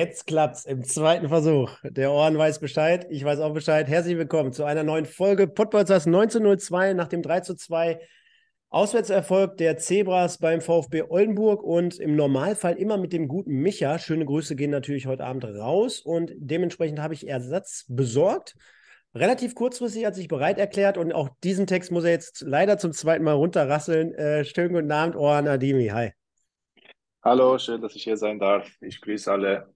[0.00, 1.76] Jetzt klappt's im zweiten Versuch.
[1.82, 3.86] Der Ohren weiß Bescheid, ich weiß auch Bescheid.
[3.86, 8.00] Herzlich willkommen zu einer neuen Folge Podbolzers 1902 nach dem 3 zu 2
[8.70, 13.98] Auswärtserfolg der Zebras beim VfB Oldenburg und im Normalfall immer mit dem guten Micha.
[13.98, 18.56] Schöne Grüße gehen natürlich heute Abend raus und dementsprechend habe ich Ersatz besorgt.
[19.14, 22.92] Relativ kurzfristig hat sich bereit erklärt und auch diesen Text muss er jetzt leider zum
[22.92, 24.14] zweiten Mal runterrasseln.
[24.14, 25.88] Äh, schönen guten Abend, Oran Adimi.
[25.88, 26.12] Hi.
[27.22, 28.66] Hallo, schön, dass ich hier sein darf.
[28.80, 29.68] Ich grüße alle.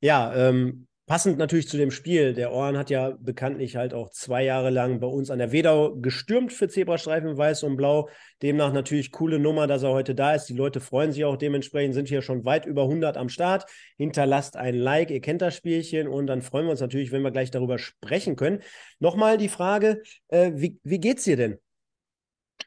[0.00, 2.34] Ja, ähm, passend natürlich zu dem Spiel.
[2.34, 5.94] Der Ohren hat ja bekanntlich halt auch zwei Jahre lang bei uns an der Wedau
[5.96, 8.08] gestürmt für Zebrastreifen Weiß und Blau.
[8.42, 10.46] Demnach natürlich coole Nummer, dass er heute da ist.
[10.46, 13.66] Die Leute freuen sich auch dementsprechend, sind hier schon weit über 100 am Start.
[13.96, 17.30] Hinterlasst ein Like, ihr kennt das Spielchen und dann freuen wir uns natürlich, wenn wir
[17.30, 18.60] gleich darüber sprechen können.
[18.98, 21.58] Nochmal die Frage, äh, wie, wie geht's dir denn?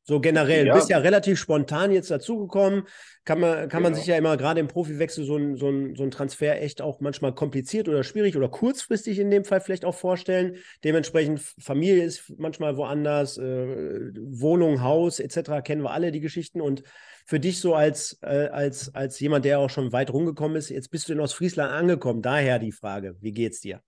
[0.09, 0.73] So generell, ja.
[0.73, 2.87] bist ja relativ spontan jetzt dazugekommen.
[3.25, 3.81] Kann man, kann genau.
[3.81, 6.81] man sich ja immer gerade im Profiwechsel so ein, so, ein, so ein Transfer echt
[6.81, 10.55] auch manchmal kompliziert oder schwierig oder kurzfristig in dem Fall vielleicht auch vorstellen.
[10.85, 15.61] Dementsprechend, Familie ist manchmal woanders, äh, Wohnung, Haus etc.
[15.61, 16.61] kennen wir alle die Geschichten.
[16.61, 16.83] Und
[17.25, 20.89] für dich so als, äh, als, als jemand, der auch schon weit rumgekommen ist, jetzt
[20.89, 22.21] bist du in Ostfriesland angekommen.
[22.21, 23.81] Daher die Frage, wie geht's dir?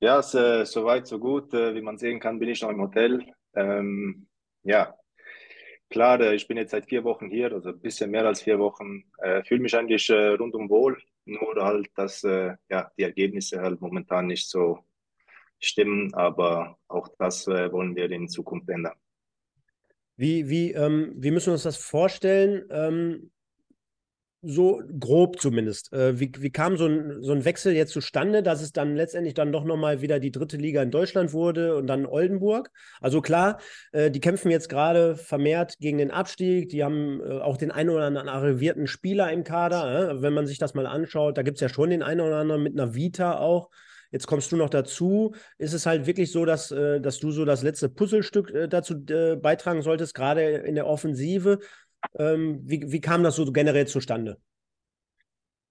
[0.00, 1.54] Ja, so, so weit, so gut.
[1.54, 3.24] Äh, wie man sehen kann, bin ich noch im Hotel.
[3.54, 4.26] Ähm,
[4.64, 4.94] ja,
[5.94, 8.58] klar, äh, ich bin jetzt seit vier Wochen hier, also ein bisschen mehr als vier
[8.58, 13.60] Wochen, äh, fühle mich eigentlich äh, rundum wohl, nur halt, dass äh, ja, die Ergebnisse
[13.60, 14.80] halt momentan nicht so
[15.60, 18.96] stimmen, aber auch das äh, wollen wir in Zukunft ändern.
[20.16, 22.64] Wie, wie, ähm, wie müssen wir uns das vorstellen?
[22.70, 23.30] Ähm,
[24.46, 25.92] so grob zumindest.
[25.92, 29.34] Äh, wie, wie kam so ein, so ein Wechsel jetzt zustande, dass es dann letztendlich
[29.34, 32.70] dann doch nochmal wieder die dritte Liga in Deutschland wurde und dann Oldenburg?
[33.00, 33.58] Also klar,
[33.92, 36.68] äh, die kämpfen jetzt gerade vermehrt gegen den Abstieg.
[36.68, 40.10] Die haben äh, auch den einen oder anderen arrivierten Spieler im Kader.
[40.10, 42.36] Äh, wenn man sich das mal anschaut, da gibt es ja schon den einen oder
[42.36, 43.70] anderen mit einer Vita auch.
[44.10, 45.34] Jetzt kommst du noch dazu.
[45.58, 48.94] Ist es halt wirklich so, dass, äh, dass du so das letzte Puzzlestück äh, dazu
[49.04, 51.58] beitragen solltest, gerade in der Offensive?
[52.18, 54.38] Ähm, wie, wie kam das so generell zustande?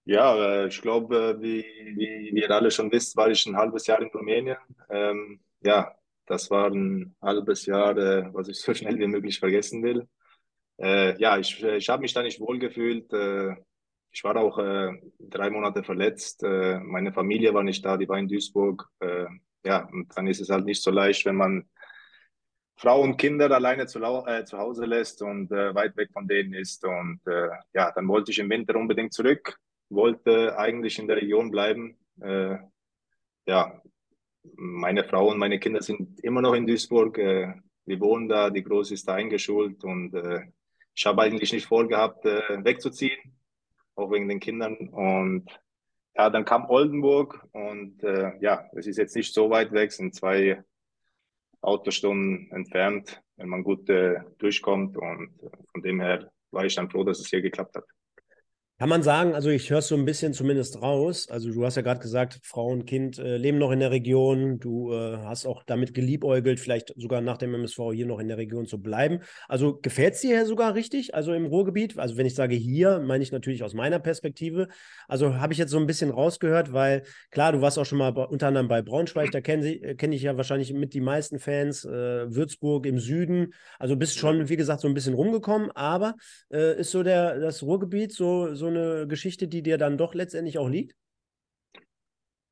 [0.06, 1.64] Ja, äh, ich glaube, wie,
[1.96, 4.58] wie, wie ihr alle schon wisst, war ich ein halbes Jahr in Rumänien.
[4.90, 5.94] Ähm, ja,
[6.26, 10.06] das war ein halbes Jahr, äh, was ich so schnell wie möglich vergessen will.
[10.78, 13.12] Äh, ja, ich, ich habe mich da nicht wohl gefühlt.
[13.12, 13.54] Äh,
[14.10, 16.42] ich war auch äh, drei Monate verletzt.
[16.42, 18.88] Äh, meine Familie war nicht da, die war in Duisburg.
[19.00, 19.26] Äh,
[19.64, 21.64] ja, und dann ist es halt nicht so leicht, wenn man
[22.76, 26.54] Frau und Kinder alleine zu, äh, zu Hause lässt und äh, weit weg von denen
[26.54, 26.84] ist.
[26.84, 29.58] Und äh, ja, dann wollte ich im Winter unbedingt zurück,
[29.90, 31.96] wollte eigentlich in der Region bleiben.
[32.20, 32.56] Äh,
[33.46, 33.80] ja,
[34.56, 37.18] meine Frau und meine Kinder sind immer noch in Duisburg.
[37.18, 37.54] Äh,
[37.86, 40.42] wir wohnen da, die Große ist da eingeschult und äh,
[40.94, 43.36] ich habe eigentlich nicht vorgehabt, äh, wegzuziehen,
[43.94, 44.88] auch wegen den Kindern.
[44.88, 45.46] Und
[46.16, 50.14] ja, dann kam Oldenburg und äh, ja, es ist jetzt nicht so weit weg, sind
[50.14, 50.64] zwei
[51.64, 54.96] Autostunden entfernt, wenn man gut äh, durchkommt.
[54.96, 57.84] Und äh, von dem her war ich dann froh, dass es hier geklappt hat.
[58.76, 61.28] Kann man sagen, also ich höre es so ein bisschen zumindest raus.
[61.30, 64.58] Also du hast ja gerade gesagt, Frau und Kind äh, leben noch in der Region.
[64.58, 68.36] Du äh, hast auch damit geliebäugelt, vielleicht sogar nach dem MSV hier noch in der
[68.36, 69.20] Region zu bleiben.
[69.46, 71.96] Also gefällt es dir hier sogar richtig, also im Ruhrgebiet?
[72.00, 74.66] Also wenn ich sage hier, meine ich natürlich aus meiner Perspektive.
[75.06, 78.10] Also habe ich jetzt so ein bisschen rausgehört, weil klar, du warst auch schon mal
[78.10, 81.38] bei, unter anderem bei Braunschweig, da kenne äh, kenn ich ja wahrscheinlich mit die meisten
[81.38, 81.84] Fans.
[81.84, 83.54] Äh, Würzburg im Süden.
[83.78, 86.16] Also bist schon, wie gesagt, so ein bisschen rumgekommen, aber
[86.52, 90.14] äh, ist so der, das Ruhrgebiet so, so so eine Geschichte, die dir dann doch
[90.14, 90.96] letztendlich auch liegt?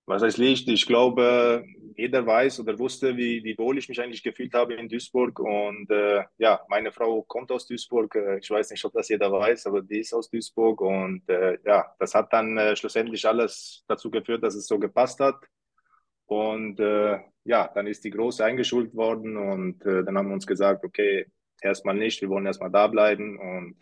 [0.07, 0.69] Was heißt liegt?
[0.69, 1.65] Ich glaube,
[1.97, 5.39] jeder weiß oder wusste, wie, wie wohl ich mich eigentlich gefühlt habe in Duisburg.
[5.39, 8.15] Und äh, ja, meine Frau kommt aus Duisburg.
[8.17, 10.81] Äh, ich weiß nicht, ob das jeder weiß, aber die ist aus Duisburg.
[10.81, 15.21] Und äh, ja, das hat dann äh, schlussendlich alles dazu geführt, dass es so gepasst
[15.21, 15.37] hat.
[16.27, 20.47] Und äh, ja, dann ist die Große eingeschult worden und äh, dann haben wir uns
[20.47, 21.27] gesagt, okay,
[21.61, 23.39] erstmal nicht, wir wollen erstmal da bleiben.
[23.39, 23.77] Und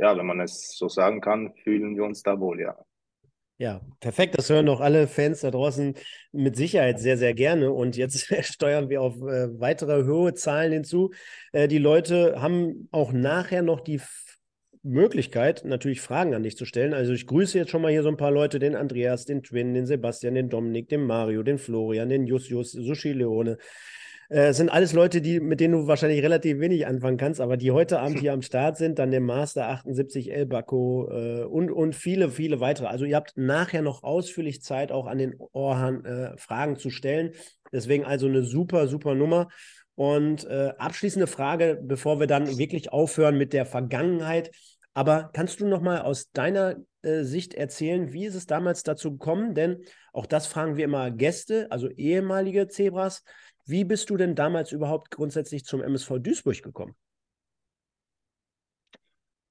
[0.00, 2.76] ja, wenn man es so sagen kann, fühlen wir uns da wohl, ja.
[3.58, 4.38] Ja, perfekt.
[4.38, 5.94] Das hören auch alle Fans da draußen
[6.32, 7.70] mit Sicherheit sehr, sehr gerne.
[7.72, 11.10] Und jetzt steuern wir auf äh, weitere hohe Zahlen hinzu.
[11.52, 14.00] Äh, die Leute haben auch nachher noch die
[14.82, 16.94] Möglichkeit, natürlich Fragen an dich zu stellen.
[16.94, 19.74] Also ich grüße jetzt schon mal hier so ein paar Leute, den Andreas, den Twin,
[19.74, 23.58] den Sebastian, den Dominik, den Mario, den Florian, den Jusjus, Sushi Leone.
[24.30, 27.72] Äh, sind alles Leute, die, mit denen du wahrscheinlich relativ wenig anfangen kannst, aber die
[27.72, 31.96] heute Abend hier am Start sind, dann der Master 78 El Baco äh, und, und
[31.96, 32.86] viele, viele weitere.
[32.86, 37.32] Also ihr habt nachher noch ausführlich Zeit, auch an den Orhan äh, Fragen zu stellen.
[37.72, 39.48] Deswegen also eine super, super Nummer.
[39.96, 44.52] Und äh, abschließende Frage, bevor wir dann wirklich aufhören mit der Vergangenheit.
[44.94, 49.10] Aber kannst du noch mal aus deiner äh, Sicht erzählen, wie ist es damals dazu
[49.12, 49.54] gekommen?
[49.54, 49.82] Denn
[50.12, 53.24] auch das fragen wir immer Gäste, also ehemalige Zebras.
[53.64, 56.94] Wie bist du denn damals überhaupt grundsätzlich zum MSV Duisburg gekommen?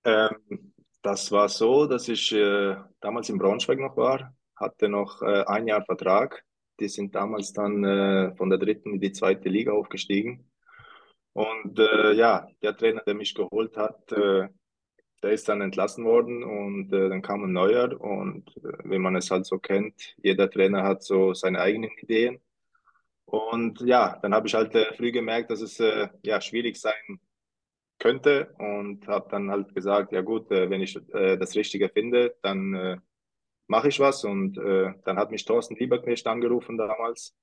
[0.03, 5.43] Ähm, das war so, dass ich äh, damals in Braunschweig noch war, hatte noch äh,
[5.45, 6.43] ein Jahr Vertrag
[6.79, 10.49] die sind damals dann äh, von der dritten in die zweite Liga aufgestiegen.
[11.33, 14.47] Und äh, ja, der Trainer, der mich geholt hat, äh,
[15.21, 17.99] der ist dann entlassen worden und äh, dann kam ein neuer.
[17.99, 18.49] Und
[18.83, 22.39] wie man es halt so kennt, jeder Trainer hat so seine eigenen Ideen.
[23.31, 25.77] Und ja, dann habe ich halt äh, früh gemerkt, dass es
[26.23, 27.19] ja schwierig sein
[27.99, 33.01] könnte und habe dann halt gesagt, ja gut, wenn ich das Richtige finde, dann
[33.69, 34.25] mache ich was.
[34.25, 37.35] Und äh, dann hat mich Thorsten Lieberknecht angerufen damals.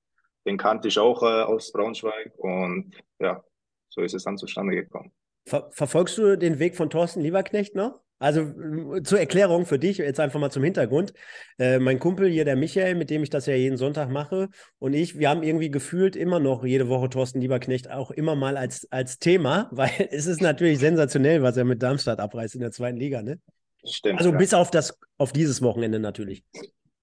[0.45, 2.33] Den kannte ich auch äh, aus Braunschweig.
[2.37, 3.43] Und ja,
[3.89, 5.11] so ist es dann zustande gekommen.
[5.45, 8.01] Ver verfolgst du den Weg von Thorsten Lieberknecht noch?
[8.19, 11.13] Also äh, zur Erklärung für dich, jetzt einfach mal zum Hintergrund.
[11.59, 14.49] Äh, mein Kumpel hier, der Michael, mit dem ich das ja jeden Sonntag mache,
[14.79, 18.57] und ich, wir haben irgendwie gefühlt immer noch jede Woche Thorsten Lieberknecht auch immer mal
[18.57, 22.71] als, als Thema, weil es ist natürlich sensationell, was er mit Darmstadt abreißt in der
[22.71, 23.39] zweiten Liga, ne?
[23.85, 24.19] Stimmt.
[24.19, 24.37] Also ja.
[24.37, 26.43] bis auf das, auf dieses Wochenende natürlich.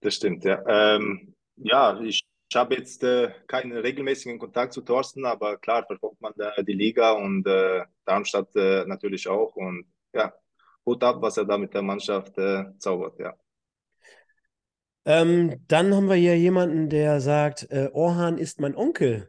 [0.00, 0.62] Das stimmt, ja.
[0.69, 6.20] Ähm, ja, ich, ich habe jetzt äh, keinen regelmäßigen Kontakt zu Thorsten, aber klar verfolgt
[6.20, 9.56] man da die Liga und äh, Darmstadt äh, natürlich auch.
[9.56, 10.34] Und ja,
[10.86, 13.34] Hut ab, was er da mit der Mannschaft äh, zaubert, ja.
[15.06, 19.28] Ähm, dann haben wir hier jemanden, der sagt, äh, Orhan ist mein Onkel.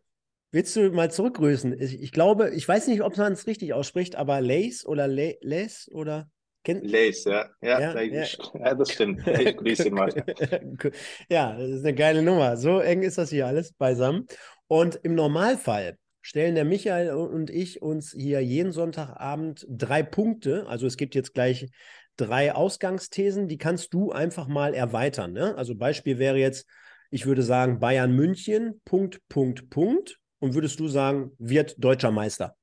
[0.51, 1.79] Willst du mal zurückgrüßen?
[1.81, 5.89] Ich, ich glaube, ich weiß nicht, ob man es richtig ausspricht, aber Lace oder Les
[5.91, 6.29] oder
[6.65, 7.45] Kennt Lace, ja.
[7.61, 8.25] Ja, ja, ja.
[8.53, 9.25] ja, das stimmt.
[9.27, 10.09] Ich grüße ihn mal.
[11.29, 12.57] ja, das ist eine geile Nummer.
[12.57, 14.25] So eng ist das hier alles beisammen.
[14.67, 20.65] Und im Normalfall stellen der Michael und ich uns hier jeden Sonntagabend drei Punkte.
[20.65, 21.69] Also es gibt jetzt gleich
[22.17, 25.33] drei Ausgangsthesen, die kannst du einfach mal erweitern.
[25.33, 25.55] Ne?
[25.55, 26.67] Also Beispiel wäre jetzt,
[27.11, 30.17] ich würde sagen, Bayern München, Punkt, Punkt, Punkt.
[30.39, 32.55] Und würdest du sagen, wird deutscher Meister.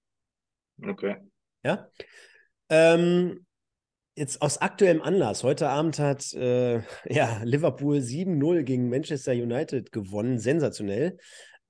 [0.84, 1.18] Okay.
[1.62, 1.88] Ja.
[2.68, 3.46] Ähm,
[4.14, 5.42] Jetzt aus aktuellem Anlass.
[5.42, 10.38] Heute Abend hat äh, ja, Liverpool 7-0 gegen Manchester United gewonnen.
[10.38, 11.16] Sensationell.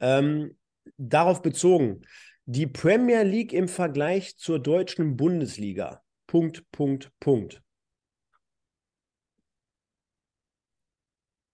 [0.00, 0.56] Ähm,
[0.96, 2.02] darauf bezogen,
[2.44, 6.02] die Premier League im Vergleich zur deutschen Bundesliga.
[6.26, 7.62] Punkt, Punkt, Punkt.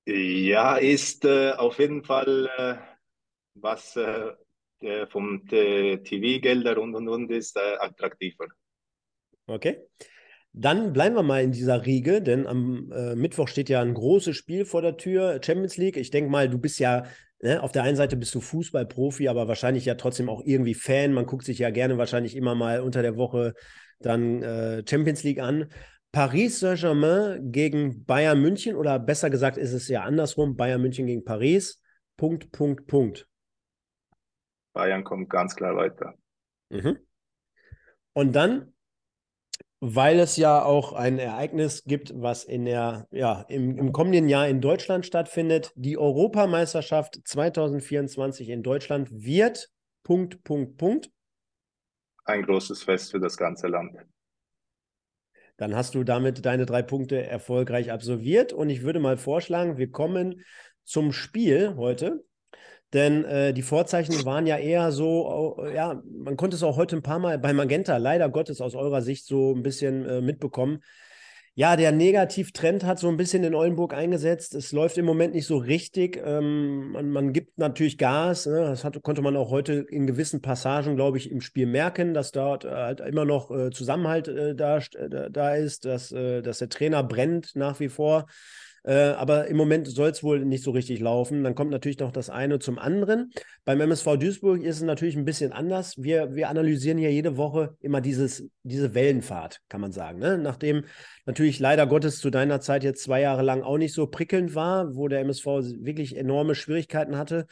[0.07, 2.77] Ja, ist äh, auf jeden Fall, äh,
[3.55, 8.47] was äh, vom TV-Gelder und und und ist äh, attraktiver.
[9.47, 9.83] Okay.
[10.53, 14.37] Dann bleiben wir mal in dieser Riege, denn am äh, Mittwoch steht ja ein großes
[14.37, 15.97] Spiel vor der Tür, Champions League.
[15.97, 17.05] Ich denke mal, du bist ja,
[17.41, 21.13] ne, auf der einen Seite bist du Fußballprofi, aber wahrscheinlich ja trotzdem auch irgendwie Fan.
[21.13, 23.55] Man guckt sich ja gerne wahrscheinlich immer mal unter der Woche
[24.01, 25.71] dann äh, Champions League an.
[26.13, 31.25] Paris Saint-Germain gegen Bayern München oder besser gesagt ist es ja andersrum, Bayern München gegen
[31.25, 31.83] Paris.
[32.17, 33.29] Punkt, Punkt, Punkt.
[34.73, 36.15] Bayern kommt ganz klar weiter.
[36.71, 36.99] Mhm.
[38.15, 38.73] Und dann
[39.81, 44.49] weil es ja auch ein Ereignis gibt, was in der, ja, im, im kommenden Jahr
[44.49, 45.73] in Deutschland stattfindet.
[45.77, 49.71] Die Europameisterschaft 2024 in Deutschland wird
[50.03, 51.11] Punkt, Punkt, Punkt.
[52.25, 53.97] Ein großes Fest für das ganze Land.
[55.57, 59.91] Dann hast du damit deine drei Punkte erfolgreich absolviert und ich würde mal vorschlagen, wir
[59.91, 60.45] kommen
[60.85, 62.25] zum Spiel heute.
[62.95, 66.97] Denn äh, die Vorzeichen waren ja eher so, äh, ja, man konnte es auch heute
[66.97, 70.81] ein paar Mal bei Magenta leider Gottes aus eurer Sicht so ein bisschen äh, mitbekommen.
[71.55, 74.55] Ja, der Negativtrend hat so ein bisschen in Oldenburg eingesetzt.
[74.55, 76.17] Es läuft im Moment nicht so richtig.
[76.25, 78.47] Ähm, man, man, gibt natürlich Gas.
[78.47, 78.61] Ne?
[78.61, 82.31] Das hat, konnte man auch heute in gewissen Passagen, glaube ich, im Spiel merken, dass
[82.31, 84.79] dort äh, halt immer noch äh, Zusammenhalt äh, da,
[85.31, 88.27] da ist, dass, dass der Trainer brennt nach wie vor.
[88.85, 91.45] Äh, aber im Moment soll es wohl nicht so richtig laufen.
[91.45, 93.31] Dann kommt natürlich noch das eine zum anderen.
[93.65, 95.95] Beim MSV Duisburg ist es natürlich ein bisschen anders.
[95.99, 100.19] Wir, wir analysieren hier jede Woche immer dieses, diese Wellenfahrt, kann man sagen.
[100.19, 100.39] Ne?
[100.39, 100.85] Nachdem
[101.27, 104.95] natürlich leider Gottes zu deiner Zeit jetzt zwei Jahre lang auch nicht so prickelnd war,
[104.95, 105.47] wo der MSV
[105.81, 107.47] wirklich enorme Schwierigkeiten hatte,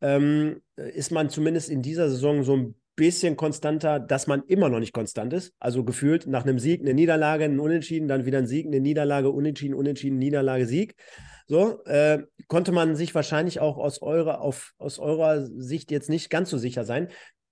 [0.00, 4.80] ähm, ist man zumindest in dieser Saison so ein bisschen konstanter, dass man immer noch
[4.80, 5.54] nicht konstant ist.
[5.60, 9.30] Also gefühlt nach einem Sieg, eine Niederlage, ein Unentschieden, dann wieder ein Sieg, eine Niederlage,
[9.30, 10.96] Unentschieden, Unentschieden, Niederlage, Sieg.
[11.46, 16.30] So, äh, konnte man sich wahrscheinlich auch aus eurer, auf, aus eurer Sicht jetzt nicht
[16.30, 17.08] ganz so sicher sein.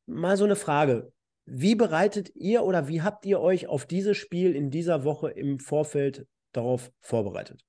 [0.06, 1.12] Mal so eine Frage.
[1.46, 5.60] Wie bereitet ihr oder wie habt ihr euch auf dieses Spiel in dieser Woche im
[5.60, 7.64] Vorfeld darauf vorbereitet?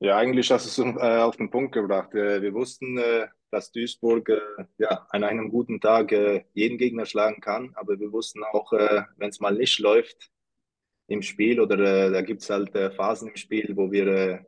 [0.00, 2.14] Ja, eigentlich hast du es äh, auf den Punkt gebracht.
[2.14, 4.30] Äh, wir wussten, äh, dass Duisburg
[4.78, 6.12] ja, an einem guten Tag
[6.52, 10.30] jeden Gegner schlagen kann, aber wir wussten auch, wenn es mal nicht läuft
[11.06, 14.44] im Spiel oder da gibt es halt Phasen im Spiel, wo wir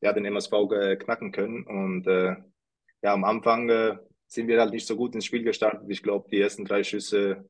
[0.00, 0.52] ja, den MSV
[1.00, 1.64] knacken können.
[1.64, 5.82] Und ja, am Anfang sind wir halt nicht so gut ins Spiel gestartet.
[5.88, 7.44] Ich glaube, die ersten drei Schüsse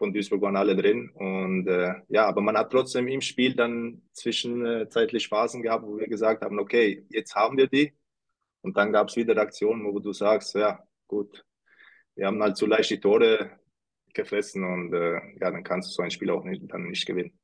[0.00, 1.10] von Duisburg waren alle drin.
[1.10, 6.08] Und äh, ja, aber man hat trotzdem im Spiel dann zwischenzeitlich Phasen gehabt, wo wir
[6.08, 7.92] gesagt haben, okay, jetzt haben wir die.
[8.62, 11.44] Und dann gab es wieder Aktionen, wo du sagst, ja, gut,
[12.14, 13.50] wir haben halt zu leicht die Tore
[14.14, 17.38] gefressen und äh, ja, dann kannst du so ein Spiel auch nicht, dann nicht gewinnen.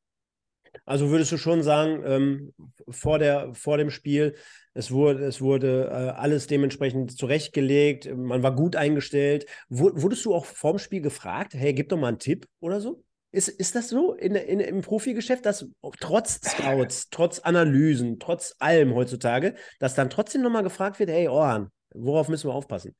[0.84, 2.54] Also würdest du schon sagen, ähm,
[2.88, 4.34] vor, der, vor dem Spiel,
[4.74, 9.46] es wurde, es wurde äh, alles dementsprechend zurechtgelegt, man war gut eingestellt.
[9.68, 13.02] wurdest du auch vorm Spiel gefragt, hey, gib doch mal einen Tipp oder so?
[13.32, 15.66] Ist, ist das so in, in, im Profigeschäft, dass
[16.00, 21.70] trotz Scouts, trotz Analysen, trotz allem heutzutage, dass dann trotzdem nochmal gefragt wird, hey, Orhan,
[21.92, 22.94] worauf müssen wir aufpassen?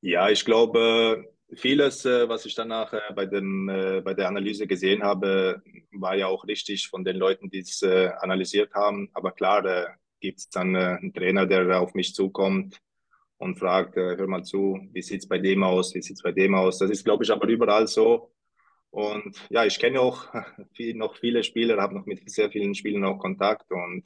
[0.00, 1.24] Ja, ich glaube,
[1.54, 5.62] vieles, äh, was ich danach äh, bei, dem, äh, bei der Analyse gesehen habe,
[5.92, 9.08] war ja auch richtig von den Leuten, die es analysiert haben.
[9.14, 9.88] Aber klar, da
[10.20, 12.78] gibt es dann einen Trainer, der auf mich zukommt
[13.38, 16.32] und fragt, hör mal zu, wie sieht es bei dem aus, wie sieht es bei
[16.32, 16.78] dem aus.
[16.78, 18.32] Das ist, glaube ich, aber überall so.
[18.90, 20.26] Und ja, ich kenne auch
[20.74, 24.04] viel, noch viele Spieler, habe noch mit sehr vielen Spielern auch Kontakt und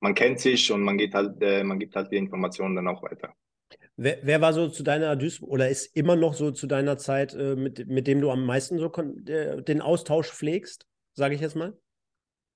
[0.00, 3.34] man kennt sich und man geht halt, man gibt halt die Informationen dann auch weiter.
[3.96, 7.34] Wer, wer, war so zu deiner Duisburg oder ist immer noch so zu deiner Zeit,
[7.34, 8.92] äh, mit, mit dem du am meisten so
[9.26, 11.76] äh, den Austausch pflegst, sage ich jetzt mal?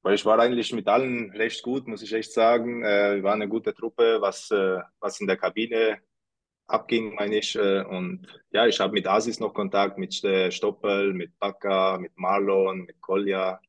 [0.03, 2.83] Weil ich war eigentlich mit allen recht gut, muss ich echt sagen.
[2.85, 5.99] Äh, wir waren eine gute Truppe, was, äh, was in der Kabine
[6.69, 7.57] abging, meine ich.
[7.57, 12.13] Äh, und ja, ich habe mit Asis noch Kontakt, mit äh, Stoppel, mit Baka, mit
[12.17, 13.61] Marlon, mit Kolja,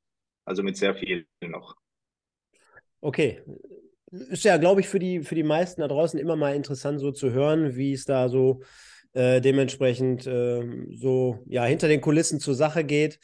[0.45, 1.75] also mit sehr vielen noch.
[3.01, 3.41] Okay,
[4.11, 7.11] ist ja, glaube ich, für die, für die meisten da draußen immer mal interessant, so
[7.11, 8.61] zu hören, wie es da so
[9.13, 10.63] äh, dementsprechend äh,
[10.93, 13.19] so ja hinter den Kulissen zur Sache geht.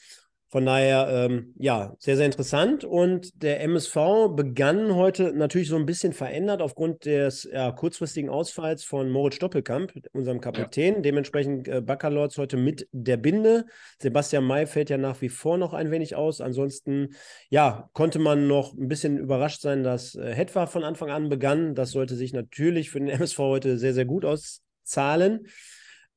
[0.50, 2.84] Von daher, ähm, ja, sehr, sehr interessant.
[2.84, 8.84] Und der MSV begann heute natürlich so ein bisschen verändert aufgrund des ja, kurzfristigen Ausfalls
[8.84, 10.96] von Moritz Doppelkamp, unserem Kapitän.
[10.96, 11.02] Ja.
[11.02, 13.66] Dementsprechend äh, Baccalords heute mit der Binde.
[14.00, 16.42] Sebastian May fällt ja nach wie vor noch ein wenig aus.
[16.42, 17.16] Ansonsten,
[17.50, 21.74] ja, konnte man noch ein bisschen überrascht sein, dass äh, Hetwa von Anfang an begann.
[21.74, 25.48] Das sollte sich natürlich für den MSV heute sehr, sehr gut auszahlen.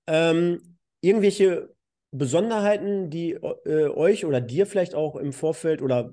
[0.07, 1.71] Ähm, irgendwelche
[2.11, 6.13] Besonderheiten, die äh, euch oder dir vielleicht auch im Vorfeld oder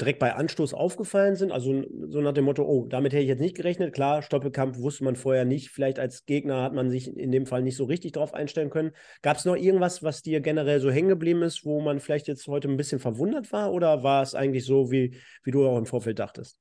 [0.00, 1.52] direkt bei Anstoß aufgefallen sind?
[1.52, 3.94] Also so nach dem Motto, oh, damit hätte ich jetzt nicht gerechnet.
[3.94, 5.70] Klar, Stoppelkampf wusste man vorher nicht.
[5.70, 8.92] Vielleicht als Gegner hat man sich in dem Fall nicht so richtig drauf einstellen können.
[9.22, 12.46] Gab es noch irgendwas, was dir generell so hängen geblieben ist, wo man vielleicht jetzt
[12.46, 13.72] heute ein bisschen verwundert war?
[13.72, 16.58] Oder war es eigentlich so, wie, wie du auch im Vorfeld dachtest?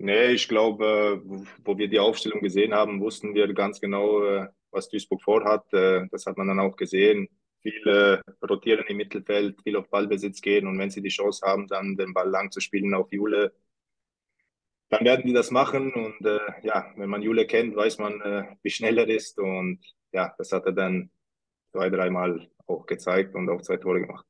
[0.00, 1.22] Nee, ich glaube,
[1.64, 5.72] wo wir die Aufstellung gesehen haben, wussten wir ganz genau, äh, was Duisburg vorhat.
[5.72, 7.28] Äh, das hat man dann auch gesehen.
[7.60, 11.96] Viele rotieren im Mittelfeld, viel auf Ballbesitz gehen und wenn sie die Chance haben, dann
[11.96, 13.52] den Ball lang zu spielen auf Jule,
[14.90, 15.92] dann werden die das machen.
[15.92, 19.38] Und äh, ja, wenn man Jule kennt, weiß man, äh, wie schnell er ist.
[19.38, 19.80] Und
[20.12, 21.10] ja, das hat er dann
[21.72, 24.26] zwei, dreimal auch gezeigt und auch zwei Tore gemacht.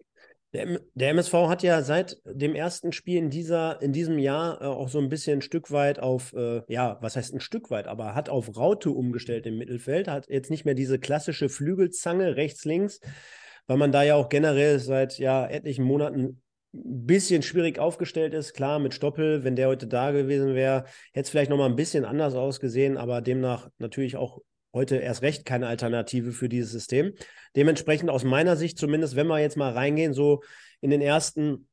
[0.54, 4.64] Der, der, MSV hat ja seit dem ersten Spiel in, dieser, in diesem Jahr äh,
[4.64, 7.86] auch so ein bisschen ein Stück weit auf, äh, ja, was heißt ein Stück weit,
[7.86, 12.64] aber hat auf Raute umgestellt im Mittelfeld, hat jetzt nicht mehr diese klassische Flügelzange rechts,
[12.64, 13.00] links,
[13.66, 16.40] weil man da ja auch generell seit ja, etlichen Monaten
[16.74, 18.54] ein bisschen schwierig aufgestellt ist.
[18.54, 22.06] Klar, mit Stoppel, wenn der heute da gewesen wäre, hätte es vielleicht nochmal ein bisschen
[22.06, 24.40] anders ausgesehen, aber demnach natürlich auch
[24.72, 27.14] heute erst recht keine Alternative für dieses System.
[27.56, 30.42] Dementsprechend aus meiner Sicht zumindest, wenn wir jetzt mal reingehen, so
[30.80, 31.68] in den ersten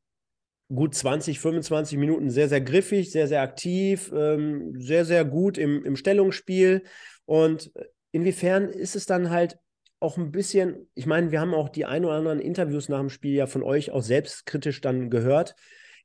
[0.74, 5.86] gut 20, 25 Minuten sehr, sehr griffig, sehr, sehr aktiv, ähm, sehr, sehr gut im,
[5.86, 6.84] im Stellungsspiel.
[7.26, 7.72] Und
[8.12, 9.58] inwiefern ist es dann halt
[10.00, 13.10] auch ein bisschen, ich meine, wir haben auch die ein oder anderen Interviews nach dem
[13.10, 15.56] Spiel ja von euch auch selbstkritisch dann gehört.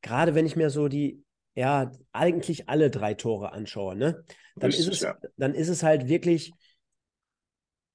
[0.02, 1.22] Gerade wenn ich mir so die,
[1.54, 4.24] ja, eigentlich alle drei Tore anschaue, ne?
[4.56, 5.16] Dann, ist es, ja.
[5.36, 6.52] dann ist es halt wirklich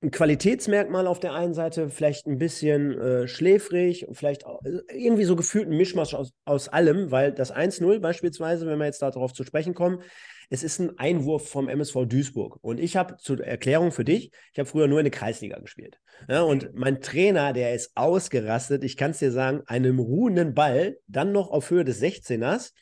[0.01, 4.61] ein Qualitätsmerkmal auf der einen Seite, vielleicht ein bisschen äh, schläfrig, vielleicht auch,
[4.93, 9.01] irgendwie so gefühlt ein Mischmasch aus, aus allem, weil das 1-0 beispielsweise, wenn wir jetzt
[9.01, 10.01] darauf zu sprechen kommen,
[10.49, 12.59] es ist ein Einwurf vom MSV Duisburg.
[12.61, 15.99] Und ich habe zur Erklärung für dich, ich habe früher nur in der Kreisliga gespielt.
[16.29, 20.97] Ja, und mein Trainer, der ist ausgerastet, ich kann es dir sagen, einem ruhenden Ball,
[21.07, 22.73] dann noch auf Höhe des 16ers,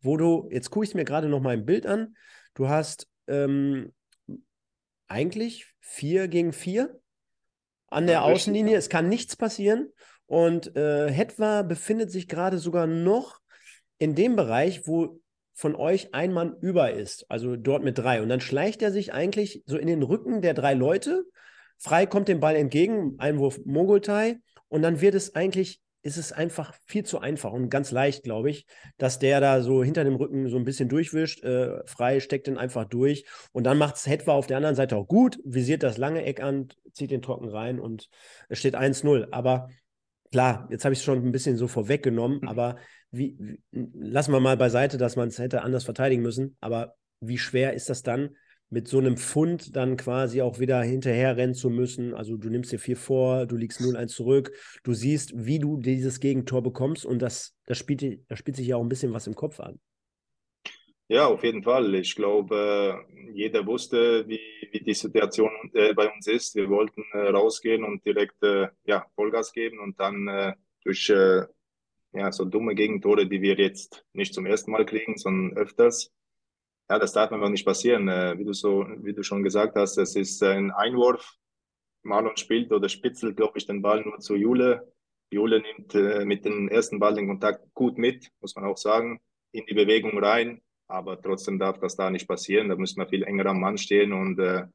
[0.00, 2.16] wo du, jetzt gucke ich mir gerade noch mal im Bild an,
[2.54, 3.92] du hast ähm,
[5.06, 6.98] eigentlich vier gegen vier
[7.88, 8.76] an der Außenlinie.
[8.76, 9.92] Es kann nichts passieren.
[10.26, 13.40] Und äh, Hetwa befindet sich gerade sogar noch
[13.98, 15.20] in dem Bereich, wo
[15.52, 18.22] von euch ein Mann über ist, also dort mit drei.
[18.22, 21.24] Und dann schleicht er sich eigentlich so in den Rücken der drei Leute.
[21.76, 24.38] Frei kommt dem Ball entgegen, Einwurf Mogultai.
[24.68, 28.50] Und dann wird es eigentlich ist es einfach viel zu einfach und ganz leicht, glaube
[28.50, 28.66] ich,
[28.98, 31.42] dass der da so hinter dem Rücken so ein bisschen durchwischt.
[31.44, 33.24] Äh, frei steckt den einfach durch.
[33.52, 36.42] Und dann macht es Hetwa auf der anderen Seite auch gut, visiert das lange Eck
[36.42, 38.08] an, zieht den Trocken rein und
[38.48, 39.28] es steht 1-0.
[39.30, 39.68] Aber
[40.32, 42.48] klar, jetzt habe ich es schon ein bisschen so vorweggenommen, mhm.
[42.48, 42.76] aber
[43.12, 46.56] wie, wie, lassen wir mal beiseite, dass man es hätte anders verteidigen müssen.
[46.60, 48.36] Aber wie schwer ist das dann,
[48.72, 52.14] mit so einem Fund dann quasi auch wieder hinterher rennen zu müssen.
[52.14, 54.50] Also du nimmst dir vier vor, du liegst 0-1 zurück,
[54.82, 58.76] du siehst, wie du dieses Gegentor bekommst und das, das, spielt, das spielt sich ja
[58.76, 59.78] auch ein bisschen was im Kopf an.
[61.08, 61.94] Ja, auf jeden Fall.
[61.96, 66.54] Ich glaube, jeder wusste, wie, wie die Situation äh, bei uns ist.
[66.54, 71.12] Wir wollten äh, rausgehen und direkt äh, ja, Vollgas geben und dann durch
[72.14, 76.10] ja, so dumme Gegentore, die wir jetzt nicht zum ersten Mal kriegen, sondern öfters,
[76.90, 78.08] ja, das darf einfach nicht passieren.
[78.08, 81.36] Äh, wie du so, wie du schon gesagt hast, es ist ein Einwurf.
[82.02, 84.92] Marlon spielt oder spitzelt, glaube ich, den Ball nur zu Jule.
[85.30, 89.20] Jule nimmt äh, mit dem ersten Ball den Kontakt gut mit, muss man auch sagen,
[89.52, 90.60] in die Bewegung rein.
[90.88, 92.68] Aber trotzdem darf das da nicht passieren.
[92.68, 94.12] Da müssen wir viel enger am Mann stehen.
[94.12, 94.66] Und äh,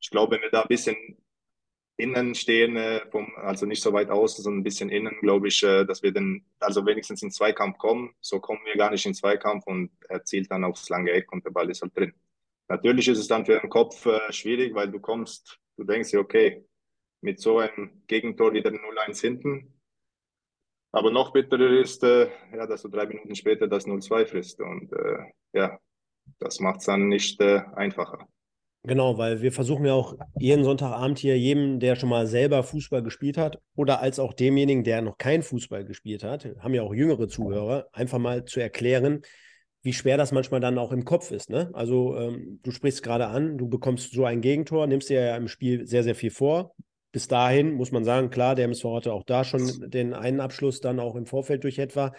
[0.00, 0.96] ich glaube, wenn wir da ein bisschen
[1.96, 5.62] innen stehen, äh, vom, also nicht so weit außen, sondern ein bisschen innen, glaube ich,
[5.62, 8.14] äh, dass wir dann also wenigstens in Zweikampf kommen.
[8.20, 11.44] So kommen wir gar nicht in Zweikampf und er zielt dann aufs lange Eck und
[11.44, 12.12] der Ball ist halt drin.
[12.68, 16.20] Natürlich ist es dann für den Kopf äh, schwierig, weil du kommst, du denkst dir,
[16.20, 16.64] okay,
[17.22, 19.72] mit so einem Gegentor wieder 0-1 hinten.
[20.92, 24.60] Aber noch bitterer ist, ja, dass du drei Minuten später das 0-2 frisst.
[24.60, 25.78] Und äh, ja,
[26.38, 28.28] das macht es dann nicht äh, einfacher.
[28.86, 33.02] Genau, weil wir versuchen ja auch jeden Sonntagabend hier jedem, der schon mal selber Fußball
[33.02, 36.94] gespielt hat oder als auch demjenigen, der noch kein Fußball gespielt hat, haben ja auch
[36.94, 39.22] jüngere Zuhörer, einfach mal zu erklären,
[39.82, 41.50] wie schwer das manchmal dann auch im Kopf ist.
[41.50, 41.68] Ne?
[41.72, 45.48] Also ähm, du sprichst gerade an, du bekommst so ein Gegentor, nimmst dir ja im
[45.48, 46.72] Spiel sehr, sehr viel vor.
[47.10, 50.80] Bis dahin muss man sagen, klar, der MSV hatte auch da schon den einen Abschluss
[50.80, 52.12] dann auch im Vorfeld durch etwa.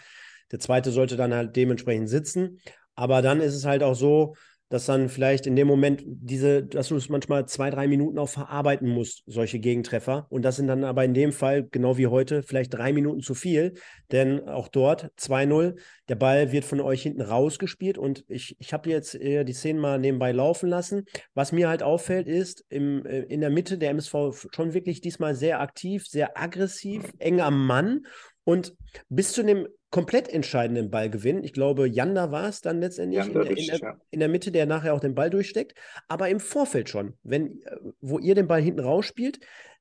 [0.51, 2.60] Der zweite sollte dann halt dementsprechend sitzen.
[2.95, 4.36] Aber dann ist es halt auch so,
[4.69, 8.30] dass dann vielleicht in dem Moment diese, dass du es manchmal zwei, drei Minuten auch
[8.30, 10.27] verarbeiten musst, solche Gegentreffer.
[10.30, 13.34] Und das sind dann aber in dem Fall, genau wie heute, vielleicht drei Minuten zu
[13.34, 13.75] viel.
[14.12, 15.77] Denn auch dort 2-0,
[16.10, 17.97] der Ball wird von euch hinten rausgespielt.
[17.97, 21.06] Und ich, ich habe jetzt äh, die Szenen mal nebenbei laufen lassen.
[21.34, 25.34] Was mir halt auffällt, ist im, äh, in der Mitte der MSV schon wirklich diesmal
[25.36, 28.06] sehr aktiv, sehr aggressiv, eng am Mann.
[28.43, 28.73] Und
[29.10, 31.43] bis zu dem komplett entscheidenden Ballgewinn.
[31.43, 33.97] Ich glaube, Janda war es dann letztendlich in der, in, der, ja.
[34.12, 35.76] in, der, Mitte, der nachher auch den Ball durchsteckt.
[36.08, 37.62] Aber im Vorfeld schon, wenn,
[38.02, 39.39] wo ihr den Ball hinten rausspielt,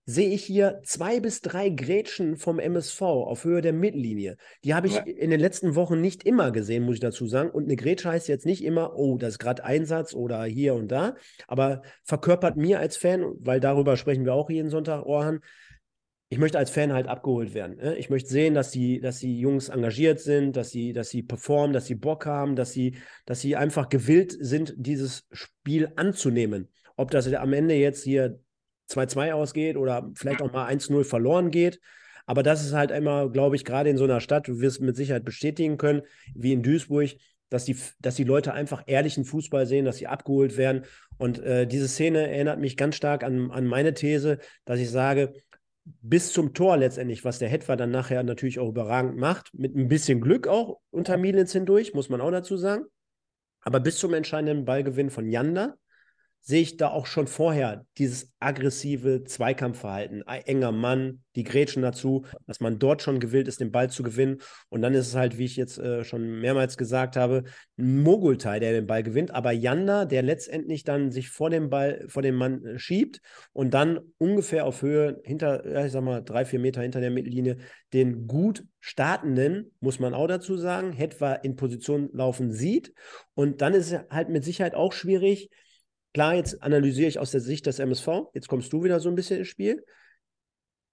[0.09, 4.37] sehe ich hier zwei bis drei Grätschen vom MSV auf Höhe der Mittellinie.
[4.63, 5.03] Die habe ich ja.
[5.03, 7.51] in den letzten Wochen nicht immer gesehen, muss ich dazu sagen.
[7.51, 10.93] Und eine Grätsche heißt jetzt nicht immer, oh, das ist gerade Einsatz oder hier und
[10.93, 11.17] da.
[11.49, 15.41] Aber verkörpert mir als Fan, weil darüber sprechen wir auch jeden Sonntag, Orhan,
[16.29, 17.77] ich möchte als Fan halt abgeholt werden.
[17.77, 17.97] Ne?
[17.97, 21.73] Ich möchte sehen, dass die, dass die Jungs engagiert sind, dass sie, dass sie performen,
[21.73, 26.69] dass sie Bock haben, dass sie, dass sie einfach gewillt sind, dieses Spiel anzunehmen.
[26.97, 28.41] Ob das am Ende jetzt hier
[28.91, 31.81] 2-2 ausgeht oder vielleicht auch mal 1-0 verloren geht.
[32.25, 34.97] Aber das ist halt immer, glaube ich, gerade in so einer Stadt, du wirst mit
[34.97, 36.03] Sicherheit bestätigen können,
[36.35, 37.11] wie in Duisburg,
[37.51, 40.85] dass die, dass die Leute einfach ehrlichen Fußball sehen, dass sie abgeholt werden.
[41.19, 45.33] Und äh, diese Szene erinnert mich ganz stark an, an meine These, dass ich sage,
[46.03, 49.89] bis zum Tor letztendlich, was der Hetwa dann nachher natürlich auch überragend macht, mit ein
[49.89, 52.87] bisschen Glück auch unter Milens hindurch, muss man auch dazu sagen.
[53.61, 55.77] Aber bis zum entscheidenden Ballgewinn von Janda
[56.41, 62.61] sehe ich da auch schon vorher dieses aggressive Zweikampfverhalten, enger Mann, die Grätschen dazu, dass
[62.61, 64.39] man dort schon gewillt ist, den Ball zu gewinnen.
[64.69, 67.43] Und dann ist es halt, wie ich jetzt äh, schon mehrmals gesagt habe,
[67.79, 72.05] ein Mogultai, der den Ball gewinnt, aber Janda, der letztendlich dann sich vor dem Ball,
[72.07, 73.21] vor dem Mann äh, schiebt
[73.53, 77.11] und dann ungefähr auf Höhe hinter, ja, ich sag mal, drei, vier Meter hinter der
[77.11, 77.57] Mittellinie
[77.93, 82.93] den gut startenden, muss man auch dazu sagen, etwa in Position laufen sieht.
[83.35, 85.51] Und dann ist es halt mit Sicherheit auch schwierig,
[86.17, 89.15] klar, jetzt analysiere ich aus der Sicht des MSV, jetzt kommst du wieder so ein
[89.15, 89.85] bisschen ins Spiel.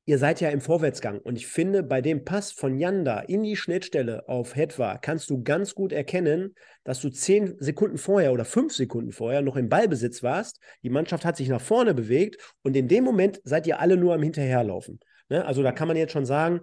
[0.03, 3.55] Ihr seid ja im Vorwärtsgang und ich finde, bei dem Pass von Yanda in die
[3.55, 8.73] Schnittstelle auf Hetwa kannst du ganz gut erkennen, dass du zehn Sekunden vorher oder fünf
[8.73, 10.59] Sekunden vorher noch im Ballbesitz warst.
[10.83, 14.15] Die Mannschaft hat sich nach vorne bewegt und in dem Moment seid ihr alle nur
[14.15, 14.99] am Hinterherlaufen.
[15.29, 15.45] Ne?
[15.45, 16.59] Also da kann man jetzt schon sagen,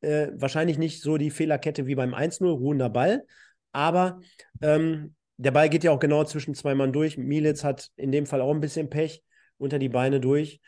[0.00, 3.22] äh, wahrscheinlich nicht so die Fehlerkette wie beim 1-0, ruhender Ball,
[3.70, 4.18] aber
[4.60, 7.16] ähm, der Ball geht ja auch genau zwischen zwei Mann durch.
[7.16, 9.22] Militz hat in dem Fall auch ein bisschen Pech
[9.58, 10.60] unter die Beine durch.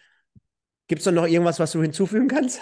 [0.87, 2.61] Gibt es noch irgendwas, was du hinzufügen kannst?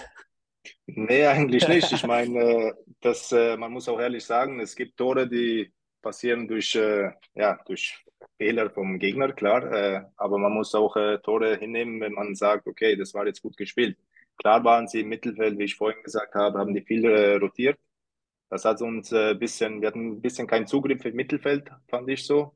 [0.87, 1.93] Nee, eigentlich nicht.
[1.93, 6.75] Ich meine, das, äh, man muss auch ehrlich sagen, es gibt Tore, die passieren durch,
[6.75, 8.05] äh, ja, durch
[8.39, 9.73] Fehler vom Gegner, klar.
[9.73, 13.57] Äh, aber man muss auch Tore hinnehmen, wenn man sagt, okay, das war jetzt gut
[13.57, 13.97] gespielt.
[14.37, 17.07] Klar waren sie im Mittelfeld, wie ich vorhin gesagt habe, haben die viel
[17.39, 17.79] rotiert.
[18.53, 22.27] Das hat uns ein bisschen, wir hatten ein bisschen keinen Zugriff im Mittelfeld, fand ich
[22.27, 22.55] so.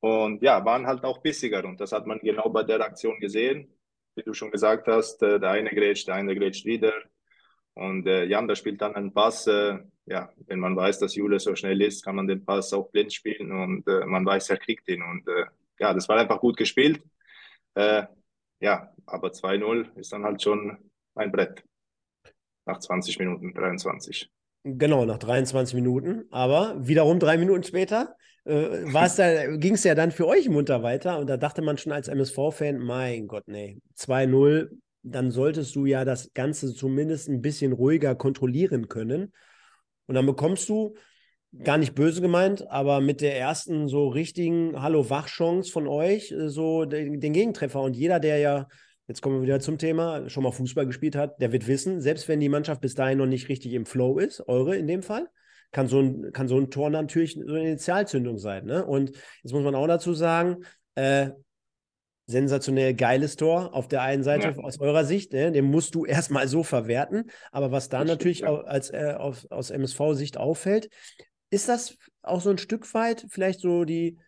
[0.00, 1.62] Und ja, waren halt auch bissiger.
[1.66, 3.70] Und das hat man genau bei der Aktion gesehen.
[4.14, 6.94] Wie du schon gesagt hast, der eine grätscht, der eine grätscht wieder.
[7.74, 9.46] Und äh, Jan, der spielt dann einen Pass.
[9.46, 12.90] Äh, ja, wenn man weiß, dass Jule so schnell ist, kann man den Pass auch
[12.90, 15.02] blind spielen und äh, man weiß, er kriegt ihn.
[15.02, 15.44] Und äh,
[15.78, 17.02] ja, das war einfach gut gespielt.
[17.74, 18.04] Äh,
[18.60, 20.78] ja, aber 2-0 ist dann halt schon
[21.14, 21.62] ein Brett.
[22.64, 24.30] Nach 20 Minuten, 23.
[24.68, 26.24] Genau, nach 23 Minuten.
[26.32, 28.84] Aber wiederum drei Minuten später äh,
[29.16, 31.20] da, ging es ja dann für euch munter weiter.
[31.20, 34.68] Und da dachte man schon als MSV-Fan, mein Gott, nee, 2-0,
[35.04, 39.32] dann solltest du ja das Ganze zumindest ein bisschen ruhiger kontrollieren können.
[40.06, 40.96] Und dann bekommst du,
[41.62, 46.86] gar nicht böse gemeint, aber mit der ersten so richtigen Hallo-Wach-Chance von euch, äh, so
[46.86, 47.80] den, den Gegentreffer.
[47.80, 48.66] Und jeder, der ja
[49.08, 52.28] jetzt kommen wir wieder zum Thema, schon mal Fußball gespielt hat, der wird wissen, selbst
[52.28, 55.28] wenn die Mannschaft bis dahin noch nicht richtig im Flow ist, eure in dem Fall,
[55.72, 58.64] kann so ein, kann so ein Tor natürlich so eine Initialzündung sein.
[58.64, 58.84] Ne?
[58.84, 60.64] Und jetzt muss man auch dazu sagen,
[60.94, 61.30] äh,
[62.26, 64.64] sensationell geiles Tor auf der einen Seite ja.
[64.64, 65.52] aus eurer Sicht, ne?
[65.52, 67.30] den musst du erstmal so verwerten.
[67.52, 68.54] Aber was da natürlich ja.
[68.62, 70.88] als, äh, auf, aus MSV-Sicht auffällt,
[71.50, 74.18] ist das auch so ein Stück weit vielleicht so die,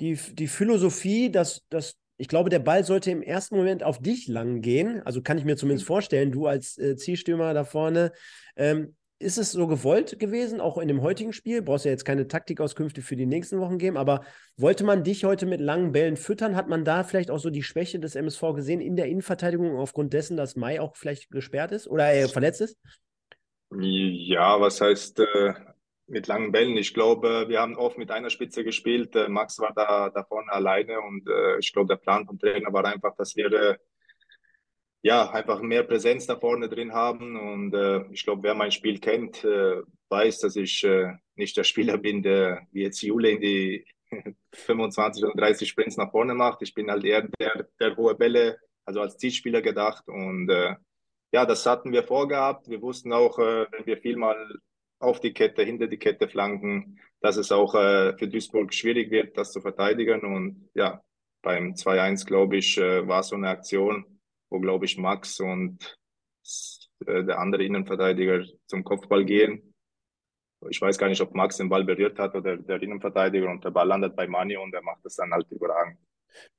[0.00, 4.26] die, die Philosophie, dass, dass ich glaube, der Ball sollte im ersten Moment auf dich
[4.26, 5.00] lang gehen.
[5.04, 5.94] Also kann ich mir zumindest mhm.
[5.94, 8.12] vorstellen, du als äh, Zielstürmer da vorne.
[8.56, 11.62] Ähm, ist es so gewollt gewesen, auch in dem heutigen Spiel?
[11.62, 14.22] Brauchst ja jetzt keine Taktikauskünfte für die nächsten Wochen geben, aber
[14.56, 16.54] wollte man dich heute mit langen Bällen füttern?
[16.54, 20.12] Hat man da vielleicht auch so die Schwäche des MSV gesehen in der Innenverteidigung aufgrund
[20.12, 22.78] dessen, dass Mai auch vielleicht gesperrt ist oder äh, verletzt ist?
[23.70, 25.54] Ja, was heißt äh,
[26.08, 26.76] mit langen Bällen.
[26.76, 29.14] Ich glaube, wir haben oft mit einer Spitze gespielt.
[29.14, 32.72] Äh, Max war da, da vorne alleine und äh, ich glaube, der Plan vom Trainer
[32.72, 33.76] war einfach, dass wir äh,
[35.02, 37.36] ja einfach mehr Präsenz da vorne drin haben.
[37.36, 41.64] Und äh, ich glaube, wer mein Spiel kennt, äh, weiß, dass ich äh, nicht der
[41.64, 43.84] Spieler bin, der wie jetzt Jule in die
[44.54, 46.62] 25 oder 30 Sprints nach vorne macht.
[46.62, 50.08] Ich bin halt eher der, der hohe Bälle, also als Zielspieler gedacht.
[50.08, 50.48] Und
[51.30, 52.68] ja, das hatten wir vorgehabt.
[52.70, 54.58] Wir wussten auch, wenn wir viel mal
[54.98, 59.36] auf die Kette, hinter die Kette flanken, dass es auch äh, für Duisburg schwierig wird,
[59.36, 60.20] das zu verteidigen.
[60.22, 61.02] Und ja,
[61.42, 65.96] beim 2-1, glaube ich, äh, war so eine Aktion, wo, glaube ich, Max und
[67.06, 69.74] äh, der andere Innenverteidiger zum Kopfball gehen.
[70.68, 73.70] Ich weiß gar nicht, ob Max den Ball berührt hat oder der Innenverteidiger und der
[73.70, 75.98] Ball landet bei Mani und er macht es dann halt überragend.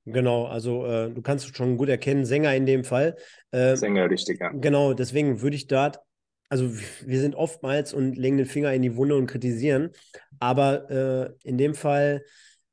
[0.05, 3.17] Genau, also äh, du kannst schon gut erkennen, Sänger in dem Fall.
[3.51, 4.51] Äh, Sänger, richtig, ja.
[4.53, 5.99] Genau, deswegen würde ich dort
[6.49, 6.71] also
[7.05, 9.91] wir sind oftmals und legen den Finger in die Wunde und kritisieren,
[10.39, 12.23] aber äh, in dem Fall,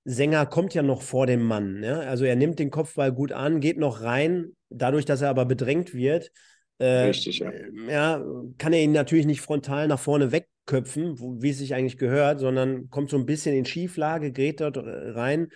[0.05, 1.83] Sänger kommt ja noch vor dem Mann.
[1.83, 1.99] Ja?
[1.99, 5.95] Also er nimmt den Kopfball gut an, geht noch rein, dadurch, dass er aber bedrängt
[5.95, 6.31] wird.
[6.79, 7.51] Äh, Richtig, ja.
[7.89, 8.25] ja.
[8.57, 12.89] Kann er ihn natürlich nicht frontal nach vorne wegköpfen, wie es sich eigentlich gehört, sondern
[12.89, 15.49] kommt so ein bisschen in Schieflage, geht dort äh, rein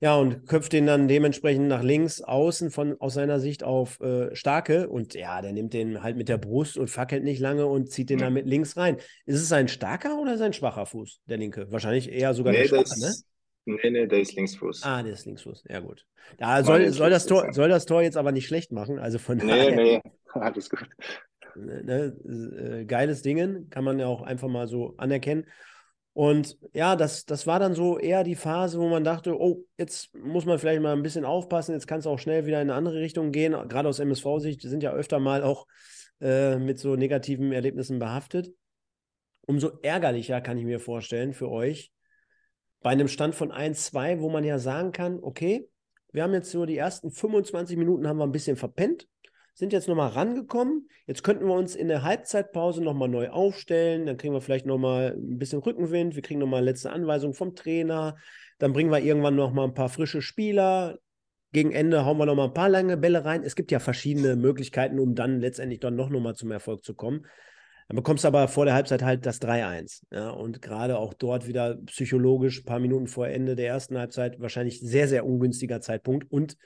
[0.00, 4.34] ja, und köpft den dann dementsprechend nach links außen von aus seiner Sicht auf äh,
[4.34, 4.88] Starke.
[4.88, 8.10] Und ja, der nimmt den halt mit der Brust und fackelt nicht lange und zieht
[8.10, 8.22] den mhm.
[8.22, 8.98] dann mit links rein.
[9.26, 11.70] Ist es ein starker oder ist ein schwacher Fuß, der linke?
[11.72, 13.12] Wahrscheinlich eher sogar nee, der schwache, ne?
[13.64, 14.82] Nee, nee, der ist Linksfuß.
[14.82, 15.64] Ah, der ist Linksfuß.
[15.68, 16.06] Ja, gut.
[16.38, 18.98] Da soll, soll, das Tor, soll das Tor jetzt aber nicht schlecht machen.
[18.98, 19.76] Also von nee, daher.
[19.76, 20.00] Nee,
[20.32, 20.88] alles gut.
[21.54, 25.44] Ne, ne, äh, geiles Dingen, kann man ja auch einfach mal so anerkennen.
[26.18, 30.12] Und ja, das, das war dann so eher die Phase, wo man dachte, oh, jetzt
[30.16, 32.74] muss man vielleicht mal ein bisschen aufpassen, jetzt kann es auch schnell wieder in eine
[32.76, 33.52] andere Richtung gehen.
[33.68, 35.68] Gerade aus MSV-Sicht sind ja öfter mal auch
[36.20, 38.52] äh, mit so negativen Erlebnissen behaftet.
[39.42, 41.92] Umso ärgerlicher kann ich mir vorstellen für euch,
[42.80, 45.68] bei einem Stand von 1-2, wo man ja sagen kann, okay,
[46.10, 49.06] wir haben jetzt so die ersten 25 Minuten haben wir ein bisschen verpennt,
[49.58, 50.88] sind jetzt nochmal rangekommen.
[51.06, 54.06] Jetzt könnten wir uns in der Halbzeitpause nochmal neu aufstellen.
[54.06, 56.14] Dann kriegen wir vielleicht nochmal ein bisschen Rückenwind.
[56.14, 58.16] Wir kriegen nochmal letzte Anweisung vom Trainer.
[58.58, 60.98] Dann bringen wir irgendwann nochmal ein paar frische Spieler.
[61.52, 63.42] gegen Ende hauen wir noch mal ein paar lange Bälle rein.
[63.42, 67.26] Es gibt ja verschiedene Möglichkeiten, um dann letztendlich dann noch mal zum Erfolg zu kommen.
[67.88, 70.02] Dann bekommst du aber vor der Halbzeit halt das 3-1.
[70.12, 74.38] Ja, und gerade auch dort wieder psychologisch, ein paar Minuten vor Ende der ersten Halbzeit,
[74.38, 76.30] wahrscheinlich sehr, sehr ungünstiger Zeitpunkt.
[76.30, 76.56] Und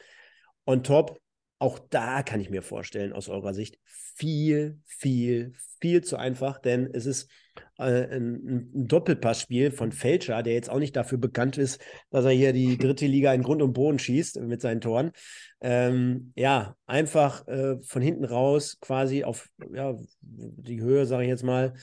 [0.67, 1.22] on top,
[1.63, 6.91] auch da kann ich mir vorstellen, aus eurer Sicht, viel, viel, viel zu einfach, denn
[6.93, 7.31] es ist
[7.79, 12.33] äh, ein, ein, Doppelpassspiel von Fälscher, der jetzt auch nicht dafür bekannt ist, dass er
[12.33, 15.13] hier die dritte Liga in Grund und Boden schießt mit seinen Toren.
[15.61, 21.45] Ähm, ja, einfach äh, von hinten raus quasi auf ja, die Höhe, sage ich jetzt
[21.45, 21.75] mal,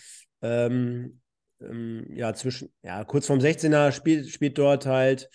[0.41, 1.21] ähm,
[1.61, 5.29] ähm, ja, zwischen, ja, kurz vorm 16er spielt, spielt dort halt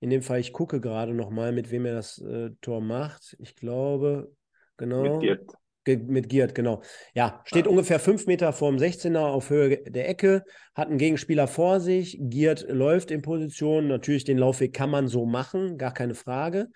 [0.00, 3.36] in dem Fall, ich gucke gerade nochmal, mit wem er das äh, Tor macht.
[3.38, 4.32] Ich glaube,
[4.76, 5.02] genau.
[5.02, 5.50] Mit Giert.
[5.84, 6.82] Ge mit Giert, genau.
[7.14, 7.70] Ja, steht ah.
[7.70, 12.18] ungefähr fünf Meter vorm 16er auf Höhe der Ecke, hat einen Gegenspieler vor sich.
[12.20, 13.88] Giert läuft in Position.
[13.88, 16.68] Natürlich, den Laufweg kann man so machen, gar keine Frage.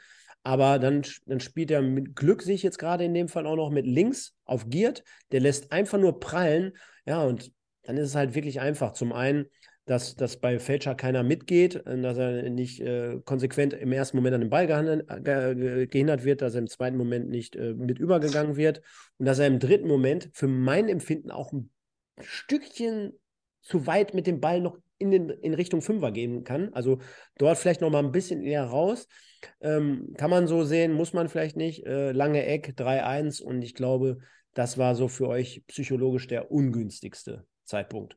[0.43, 3.71] Aber dann, dann spielt er mit Glück, sich jetzt gerade in dem Fall auch noch
[3.71, 5.03] mit links auf Giert.
[5.33, 6.73] Der lässt einfach nur prallen.
[7.07, 7.51] Ja, und
[7.83, 8.93] dann ist es halt wirklich einfach.
[8.93, 9.47] Zum einen
[9.87, 14.35] dass, dass bei Fälscher keiner mitgeht, äh, dass er nicht äh, konsequent im ersten Moment
[14.35, 18.57] an den Ball ge gehindert wird, dass er im zweiten Moment nicht äh, mit übergegangen
[18.57, 18.81] wird
[19.19, 21.71] und dass er im dritten Moment für mein Empfinden auch ein
[22.21, 23.13] Stückchen
[23.61, 26.73] zu weit mit dem Ball noch in, den, in Richtung Fünfer gehen kann.
[26.73, 27.01] Also
[27.39, 29.09] dort vielleicht noch mal ein bisschen eher raus.
[29.61, 31.85] Ähm, kann man so sehen, muss man vielleicht nicht.
[31.85, 34.19] Äh, lange Eck, 3-1 und ich glaube,
[34.55, 38.17] das war so für euch psychologisch der ungünstigste Zeitpunkt.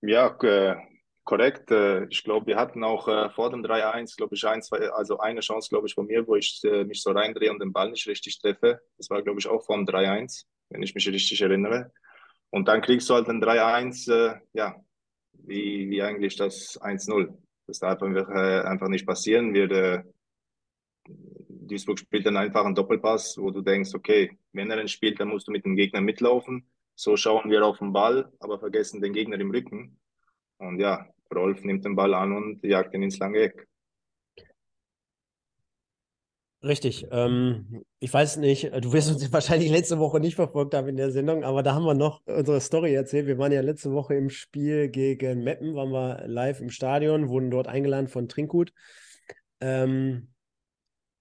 [0.00, 0.76] Ja, äh,
[1.24, 1.70] korrekt.
[1.70, 5.18] Äh, ich glaube, wir hatten auch äh, vor dem 3-1, glaube ich, ein, zwei, also
[5.18, 8.06] eine Chance, glaube ich, von mir, wo ich mich so reindrehe und den Ball nicht
[8.06, 8.80] richtig treffe.
[8.98, 11.92] Das war, glaube ich, auch vor dem 3-1, wenn ich mich richtig erinnere.
[12.50, 14.76] Und dann kriegst du halt ein 3-1, äh, ja,
[15.32, 17.36] wie, wie eigentlich das 1-0.
[17.66, 19.54] Das darf einfach, einfach nicht passieren.
[19.54, 20.04] Wir,
[21.06, 25.28] Duisburg spielt dann einfach einen Doppelpass, wo du denkst, okay, wenn er den spielt, dann
[25.28, 26.66] musst du mit dem Gegner mitlaufen.
[26.94, 29.98] So schauen wir auf den Ball, aber vergessen den Gegner im Rücken.
[30.58, 33.66] Und ja, Rolf nimmt den Ball an und jagt ihn ins lange Eck.
[36.64, 37.06] Richtig.
[37.10, 41.10] Ähm, ich weiß nicht, du wirst uns wahrscheinlich letzte Woche nicht verfolgt haben in der
[41.10, 43.26] Sendung, aber da haben wir noch unsere Story erzählt.
[43.26, 47.50] Wir waren ja letzte Woche im Spiel gegen Meppen, waren wir live im Stadion, wurden
[47.50, 48.72] dort eingeladen von Trinkgut.
[49.60, 50.28] Ähm,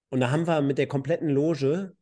[0.10, 1.94] und da haben wir mit der kompletten Loge,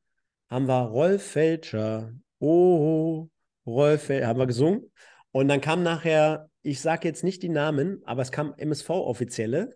[0.48, 3.30] haben wir Rolf Felscher, oh,
[3.66, 4.92] Rolf, haben wir gesungen.
[5.32, 9.76] Und dann kam nachher, ich sage jetzt nicht die Namen, aber es kam MSV-Offizielle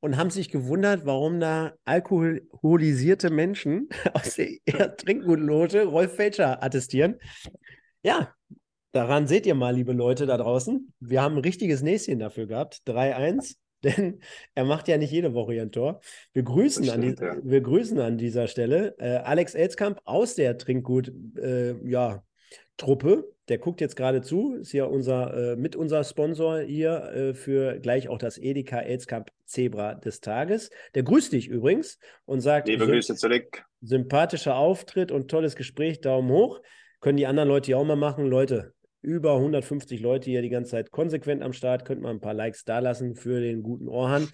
[0.00, 7.16] und haben sich gewundert, warum da alkoholisierte Menschen aus der Trinkgutloge Rolf Felscher attestieren.
[8.02, 8.34] Ja,
[8.92, 10.92] daran seht ihr mal, liebe Leute da draußen.
[11.00, 12.82] Wir haben ein richtiges Näschen dafür gehabt.
[12.86, 14.20] 3-1 denn
[14.54, 16.00] er macht ja nicht jede Woche ein Tor.
[16.32, 17.36] Wir grüßen, stimmt, an, die, ja.
[17.42, 22.22] wir grüßen an dieser Stelle äh, Alex Elskamp aus der Trinkgut, äh, ja,
[22.76, 23.32] Truppe.
[23.48, 27.78] Der guckt jetzt gerade zu, ist ja unser, äh, mit unser Sponsor hier äh, für
[27.78, 30.70] gleich auch das Edeka AIDS Cup Zebra des Tages.
[30.94, 33.64] Der grüßt dich übrigens und sagt: Liebe Grüße zurück.
[33.82, 36.60] Sympathischer Auftritt und tolles Gespräch, Daumen hoch.
[37.00, 38.26] Können die anderen Leute ja auch mal machen.
[38.26, 41.84] Leute, über 150 Leute hier die ganze Zeit konsequent am Start.
[41.84, 44.28] Könnt mal ein paar Likes da lassen für den guten Orhan.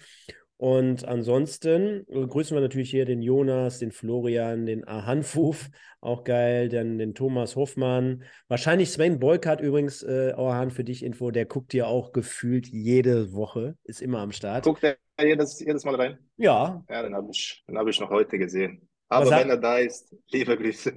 [0.63, 6.97] Und ansonsten grüßen wir natürlich hier den Jonas, den Florian, den Ahanfuf, auch geil, dann
[6.97, 8.23] den Thomas Hoffmann.
[8.47, 13.33] Wahrscheinlich Sven Beukert übrigens, äh, Ahan, für dich Info, der guckt dir auch gefühlt jede
[13.33, 14.63] Woche, ist immer am Start.
[14.63, 16.17] Guckt er jedes, jedes Mal rein?
[16.37, 16.81] Ja.
[16.89, 18.87] Ja, den habe ich, hab ich noch heute gesehen.
[19.09, 20.93] Aber wenn er da ist, liebe Grüße.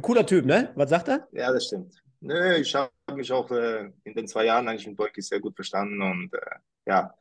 [0.00, 0.70] Cooler Typ, ne?
[0.76, 1.26] Was sagt er?
[1.32, 1.92] Ja, das stimmt.
[2.20, 5.56] Nö, ich habe mich auch äh, in den zwei Jahren eigentlich mit Beuki sehr gut
[5.56, 6.38] verstanden und äh,
[6.86, 7.12] ja,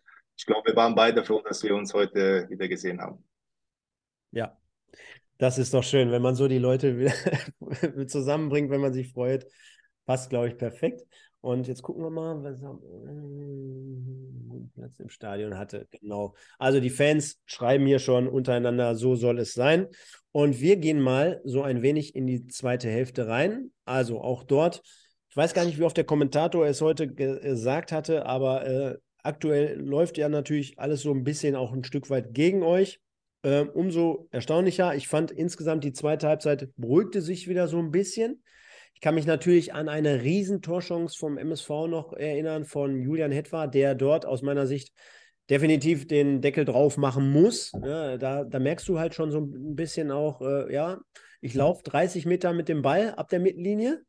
[0.41, 3.23] ich glaube, wir waren beide froh, dass wir uns heute wieder gesehen haben.
[4.31, 4.57] Ja,
[5.37, 7.13] das ist doch schön, wenn man so die Leute
[8.07, 9.45] zusammenbringt, wenn man sich freut.
[10.07, 11.05] Passt, glaube ich, perfekt.
[11.41, 12.59] Und jetzt gucken wir mal, was
[14.73, 15.87] Platz im Stadion hatte.
[15.91, 16.33] Genau.
[16.57, 19.89] Also die Fans schreiben hier schon untereinander, so soll es sein.
[20.31, 23.71] Und wir gehen mal so ein wenig in die zweite Hälfte rein.
[23.85, 24.81] Also auch dort,
[25.29, 29.79] ich weiß gar nicht, wie oft der Kommentator es heute gesagt hatte, aber äh, Aktuell
[29.79, 32.99] läuft ja natürlich alles so ein bisschen auch ein Stück weit gegen euch.
[33.43, 34.95] Ähm, umso erstaunlicher.
[34.95, 38.43] Ich fand insgesamt die zweite Halbzeit beruhigte sich wieder so ein bisschen.
[38.93, 43.95] Ich kann mich natürlich an eine Riesentorchance vom MSV noch erinnern von Julian Hetwa, der
[43.95, 44.93] dort aus meiner Sicht
[45.49, 47.71] definitiv den Deckel drauf machen muss.
[47.83, 50.99] Ja, da, da, merkst du halt schon so ein bisschen auch, äh, ja,
[51.41, 54.03] ich laufe 30 Meter mit dem Ball ab der Mittellinie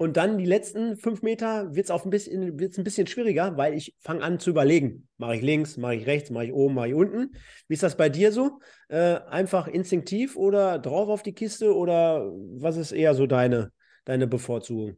[0.00, 3.74] Und dann die letzten fünf Meter wird es ein, bisschen, wird's ein bisschen schwieriger, weil
[3.74, 5.08] ich fange an zu überlegen.
[5.16, 7.34] Mache ich links, mache ich rechts, mache ich oben, mache ich unten.
[7.66, 8.60] Wie ist das bei dir so?
[8.88, 13.72] Äh, einfach instinktiv oder drauf auf die Kiste oder was ist eher so deine,
[14.04, 14.96] deine Bevorzugung?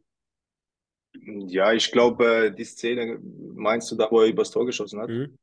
[1.47, 3.19] Ja, ich glaube, die Szene
[3.55, 5.09] meinst du da, wo er übers Tor geschossen hat?
[5.09, 5.35] Mhm.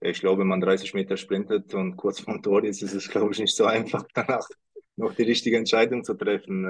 [0.00, 3.32] Ich glaube, wenn man 30 Meter sprintet und kurz vorm Tor ist, ist es, glaube
[3.32, 4.48] ich, nicht so einfach, danach
[4.96, 6.64] noch die richtige Entscheidung zu treffen.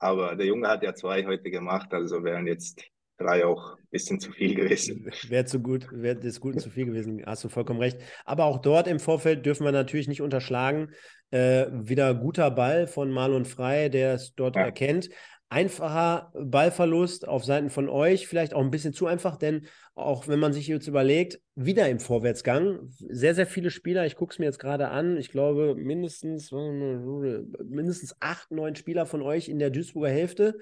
[0.00, 2.82] Aber der Junge hat ja zwei heute gemacht, also wären jetzt
[3.18, 5.10] drei auch ein bisschen zu viel gewesen.
[5.28, 7.98] Wäre zu gut, wäre des Guten zu viel gewesen, hast du vollkommen recht.
[8.24, 10.92] Aber auch dort im Vorfeld dürfen wir natürlich nicht unterschlagen.
[11.30, 14.62] Äh, wieder guter Ball von Marlon Frey, der es dort ja.
[14.62, 15.10] erkennt
[15.50, 20.38] einfacher Ballverlust auf Seiten von euch, vielleicht auch ein bisschen zu einfach, denn auch wenn
[20.38, 24.46] man sich jetzt überlegt, wieder im Vorwärtsgang, sehr, sehr viele Spieler, ich gucke es mir
[24.46, 30.10] jetzt gerade an, ich glaube mindestens, mindestens acht, neun Spieler von euch in der Duisburger
[30.10, 30.56] Hälfte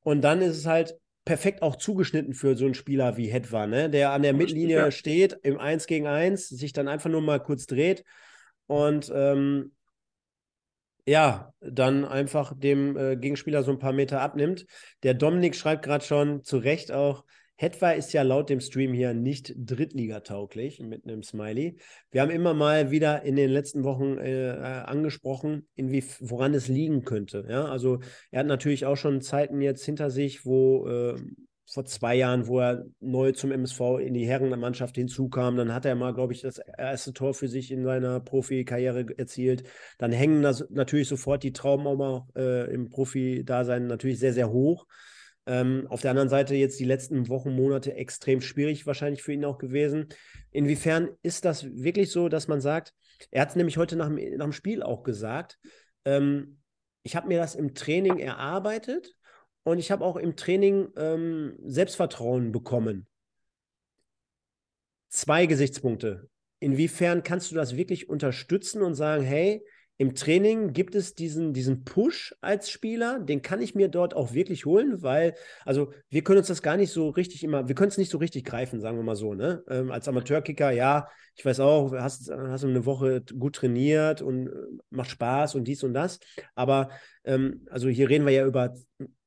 [0.00, 3.88] und dann ist es halt perfekt auch zugeschnitten für so einen Spieler wie Hetwa, ne?
[3.88, 7.66] der an der Mittellinie steht, im 1 gegen 1, sich dann einfach nur mal kurz
[7.66, 8.04] dreht
[8.66, 9.73] und ähm,
[11.06, 14.66] ja, dann einfach dem äh, Gegenspieler so ein paar Meter abnimmt.
[15.02, 17.24] Der Dominik schreibt gerade schon zu Recht auch,
[17.56, 21.76] Hetwa ist ja laut dem Stream hier nicht Drittligatauglich mit einem Smiley.
[22.10, 26.66] Wir haben immer mal wieder in den letzten Wochen äh, äh angesprochen, inwie, woran es
[26.66, 27.46] liegen könnte.
[27.48, 28.00] Ja, also
[28.32, 31.16] er hat natürlich auch schon Zeiten jetzt hinter sich, wo äh,
[31.66, 35.56] vor zwei Jahren, wo er neu zum MSV in die Herrenmannschaft hinzukam.
[35.56, 39.64] Dann hat er mal, glaube ich, das erste Tor für sich in seiner Profikarriere erzielt.
[39.98, 44.86] Dann hängen natürlich sofort die Trauben auch äh, im Profi-Dasein natürlich sehr, sehr hoch.
[45.46, 49.44] Ähm, auf der anderen Seite jetzt die letzten Wochen, Monate extrem schwierig wahrscheinlich für ihn
[49.44, 50.08] auch gewesen.
[50.50, 52.94] Inwiefern ist das wirklich so, dass man sagt,
[53.30, 55.58] er hat es nämlich heute nach dem, nach dem Spiel auch gesagt,
[56.04, 56.58] ähm,
[57.02, 59.14] ich habe mir das im Training erarbeitet
[59.64, 63.06] und ich habe auch im Training ähm, Selbstvertrauen bekommen.
[65.08, 66.28] Zwei Gesichtspunkte.
[66.60, 69.64] Inwiefern kannst du das wirklich unterstützen und sagen, hey,
[69.96, 74.32] im Training gibt es diesen, diesen Push als Spieler, den kann ich mir dort auch
[74.32, 77.90] wirklich holen, weil, also wir können uns das gar nicht so richtig immer, wir können
[77.90, 79.62] es nicht so richtig greifen, sagen wir mal so, ne?
[79.68, 84.52] Ähm, als Amateurkicker, ja, ich weiß auch, hast, hast eine Woche gut trainiert und äh,
[84.90, 86.18] macht Spaß und dies und das,
[86.56, 86.90] aber
[87.24, 88.74] ähm, also hier reden wir ja über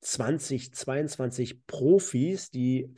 [0.02, 2.94] 20, 22 Profis, die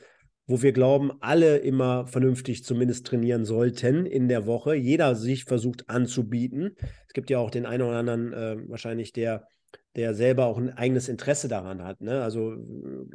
[0.50, 4.74] wo wir glauben, alle immer vernünftig zumindest trainieren sollten in der Woche.
[4.74, 6.76] Jeder sich versucht anzubieten.
[7.06, 9.46] Es gibt ja auch den einen oder anderen äh, wahrscheinlich, der,
[9.94, 12.00] der selber auch ein eigenes Interesse daran hat.
[12.00, 12.20] Ne?
[12.20, 12.54] Also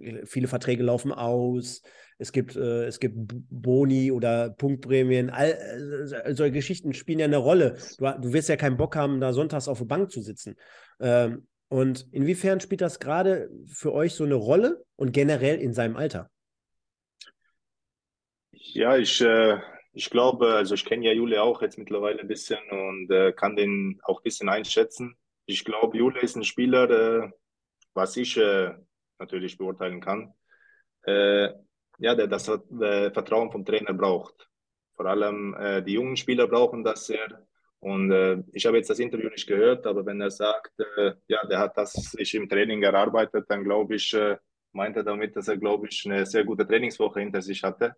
[0.02, 1.82] äh, viele Verträge laufen aus.
[2.18, 5.30] Es gibt, äh, es gibt Boni oder Punktprämien.
[5.30, 7.76] All, äh, solche Geschichten spielen ja eine Rolle.
[7.98, 10.56] Du, du wirst ja keinen Bock haben, da sonntags auf der Bank zu sitzen.
[11.02, 15.98] Ähm, und inwiefern spielt das gerade für euch so eine Rolle und generell in seinem
[15.98, 16.30] Alter?
[18.74, 19.60] Ja, ich, äh,
[19.94, 23.56] ich glaube, also ich kenne ja Jule auch jetzt mittlerweile ein bisschen und äh, kann
[23.56, 25.16] den auch ein bisschen einschätzen.
[25.46, 26.90] Ich glaube, Jule ist ein Spieler,
[27.26, 27.32] äh,
[27.94, 28.74] was ich äh,
[29.20, 30.34] natürlich beurteilen kann,
[31.06, 31.50] äh,
[32.00, 34.50] ja, der das äh, Vertrauen vom Trainer braucht.
[34.96, 35.56] Vor allem
[35.88, 37.48] die jungen Spieler brauchen das sehr.
[37.80, 41.46] Und äh, ich habe jetzt das Interview nicht gehört, aber wenn er sagt, äh, ja,
[41.48, 44.38] der hat das sich im Training erarbeitet, dann glaube ich, äh,
[44.74, 47.96] meint er damit, dass er, glaube ich, eine sehr gute Trainingswoche hinter sich hatte.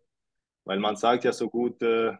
[0.68, 2.12] Weil man sagt ja so gut, äh,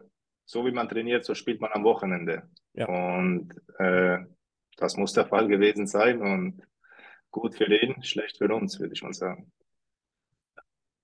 [0.46, 2.48] so wie man trainiert, so spielt man am Wochenende.
[2.72, 2.86] Ja.
[2.88, 4.20] Und äh,
[4.78, 6.62] das muss der Fall gewesen sein und
[7.30, 9.52] gut für den, schlecht für uns, würde ich mal sagen.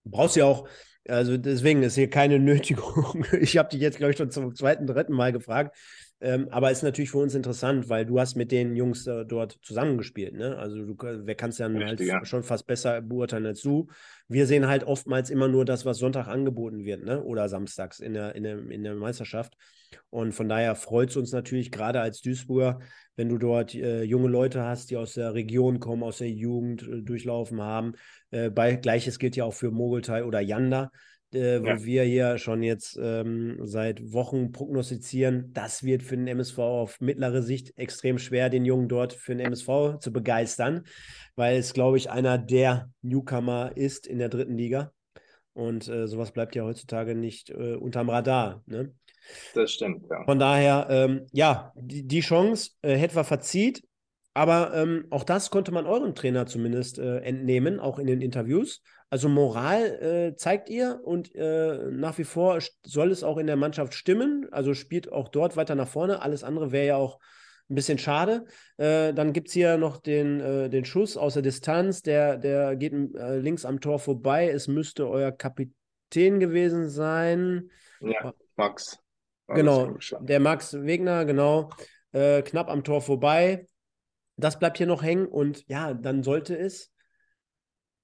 [0.04, 0.66] Du brauchst ja auch,
[1.06, 3.26] also deswegen ist hier keine Nötigung.
[3.38, 5.76] Ich habe dich jetzt, glaube ich, schon zum zweiten, dritten Mal gefragt.
[6.24, 9.58] Ähm, aber ist natürlich für uns interessant, weil du hast mit den Jungs äh, dort
[9.60, 10.32] zusammengespielt.
[10.32, 10.56] Ne?
[10.56, 13.88] Also du wer kannst ja, halt ja schon fast besser beurteilen als du.
[14.26, 17.22] Wir sehen halt oftmals immer nur das, was Sonntag angeboten wird, ne?
[17.22, 19.54] Oder samstags in der, in der, in der Meisterschaft.
[20.08, 22.78] Und von daher freut es uns natürlich gerade als Duisburger,
[23.16, 26.88] wenn du dort äh, junge Leute hast, die aus der Region kommen, aus der Jugend
[26.88, 27.92] äh, durchlaufen haben.
[28.30, 30.90] Äh, bei, Gleiches gilt ja auch für Mogultai oder Yanda
[31.34, 31.84] äh, wo ja.
[31.84, 37.42] wir hier schon jetzt ähm, seit Wochen prognostizieren, das wird für den MSV auf mittlere
[37.42, 40.84] Sicht extrem schwer, den Jungen dort für den MSV zu begeistern,
[41.36, 44.92] weil es, glaube ich, einer der Newcomer ist in der dritten Liga.
[45.52, 48.62] Und äh, sowas bleibt ja heutzutage nicht äh, unterm Radar.
[48.66, 48.92] Ne?
[49.54, 50.24] Das stimmt, ja.
[50.24, 53.82] Von daher, ähm, ja, die, die Chance äh, verzieht,
[54.34, 58.82] aber ähm, auch das konnte man eurem Trainer zumindest äh, entnehmen, auch in den Interviews.
[59.14, 63.54] Also Moral äh, zeigt ihr und äh, nach wie vor soll es auch in der
[63.54, 64.48] Mannschaft stimmen.
[64.50, 66.20] Also spielt auch dort weiter nach vorne.
[66.20, 67.20] Alles andere wäre ja auch
[67.70, 68.44] Ein bisschen schade.
[68.76, 72.02] Äh, dann gibt es hier noch den, äh, den Schuss aus der Distanz.
[72.02, 74.48] Der, der geht äh, links am Tor vorbei.
[74.48, 77.70] Es müsste euer Kapitän gewesen sein.
[78.00, 78.98] Ja, Max.
[79.46, 81.70] Genau, der Max Wegner, genau.
[82.10, 83.66] Äh, knapp am Tor vorbei.
[84.36, 85.28] Das bleibt hier noch hängen.
[85.28, 86.90] Und ja, dann sollte es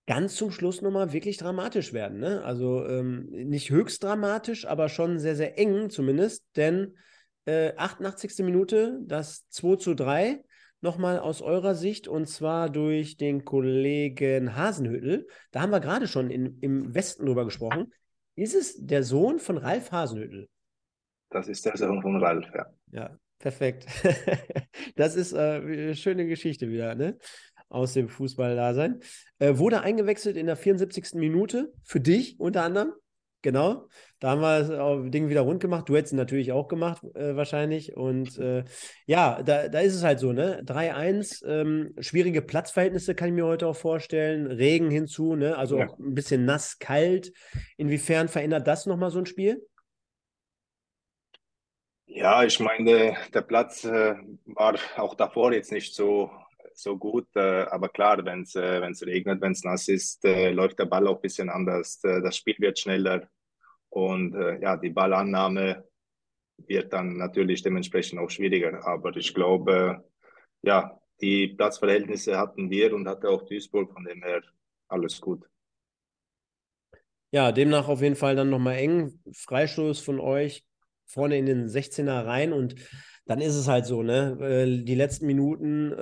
[0.06, 2.18] ganz zum Schluss nochmal wirklich dramatisch werden.
[2.18, 2.42] Ne?
[2.44, 6.96] Also ähm, nicht höchst dramatisch, aber schon sehr, sehr eng zumindest, denn
[7.44, 8.44] äh, 88.
[8.44, 10.42] Minute, das 2 zu 3,
[10.80, 15.26] nochmal aus eurer Sicht und zwar durch den Kollegen Hasenhüttel.
[15.50, 17.92] Da haben wir gerade schon in, im Westen drüber gesprochen.
[18.34, 20.48] Ist es der Sohn von Ralf Hasenhüttel?
[21.30, 22.66] Das ist der Sohn von Ralf, ja.
[22.90, 23.86] Ja, perfekt.
[24.96, 27.18] das ist äh, eine schöne Geschichte wieder, ne?
[27.70, 29.00] Aus dem Fußball-Dasein.
[29.38, 31.14] Äh, wurde eingewechselt in der 74.
[31.14, 32.92] Minute für dich unter anderem.
[33.42, 35.88] Genau, da haben wir das Ding wieder rund gemacht.
[35.88, 37.96] Du hättest es natürlich auch gemacht, äh, wahrscheinlich.
[37.96, 38.64] Und äh,
[39.06, 40.62] ja, da, da ist es halt so, ne?
[40.62, 44.46] 3-1, ähm, schwierige Platzverhältnisse kann ich mir heute auch vorstellen.
[44.46, 45.56] Regen hinzu, ne?
[45.56, 45.86] Also ja.
[45.86, 47.32] auch ein bisschen nass, kalt.
[47.78, 49.66] Inwiefern verändert das nochmal so ein Spiel?
[52.04, 56.30] Ja, ich meine, der Platz äh, war auch davor jetzt nicht so
[56.74, 57.28] so gut.
[57.34, 61.06] Äh, aber klar, wenn es äh, regnet, wenn es nass ist, äh, läuft der Ball
[61.06, 62.02] auch ein bisschen anders.
[62.04, 63.28] Äh, das Spiel wird schneller
[63.88, 65.84] und äh, ja, die Ballannahme
[66.66, 68.86] wird dann natürlich dementsprechend auch schwieriger.
[68.86, 70.04] Aber ich glaube,
[70.62, 74.42] ja, die Platzverhältnisse hatten wir und hatte auch Duisburg, von dem her
[74.88, 75.46] alles gut.
[77.32, 79.20] Ja, demnach auf jeden Fall dann nochmal eng.
[79.32, 80.64] Freistoß von euch
[81.06, 82.74] vorne in den 16er rein und
[83.26, 84.38] dann ist es halt so, ne?
[84.40, 85.92] Äh, die letzten Minuten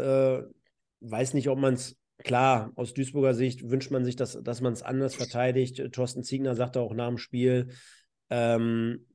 [1.00, 4.72] weiß nicht, ob man es, klar, aus Duisburger Sicht wünscht man sich, dass, dass man
[4.72, 5.82] es anders verteidigt.
[5.92, 7.68] Thorsten Ziegner sagte auch nach dem Spiel,
[8.30, 9.06] ähm,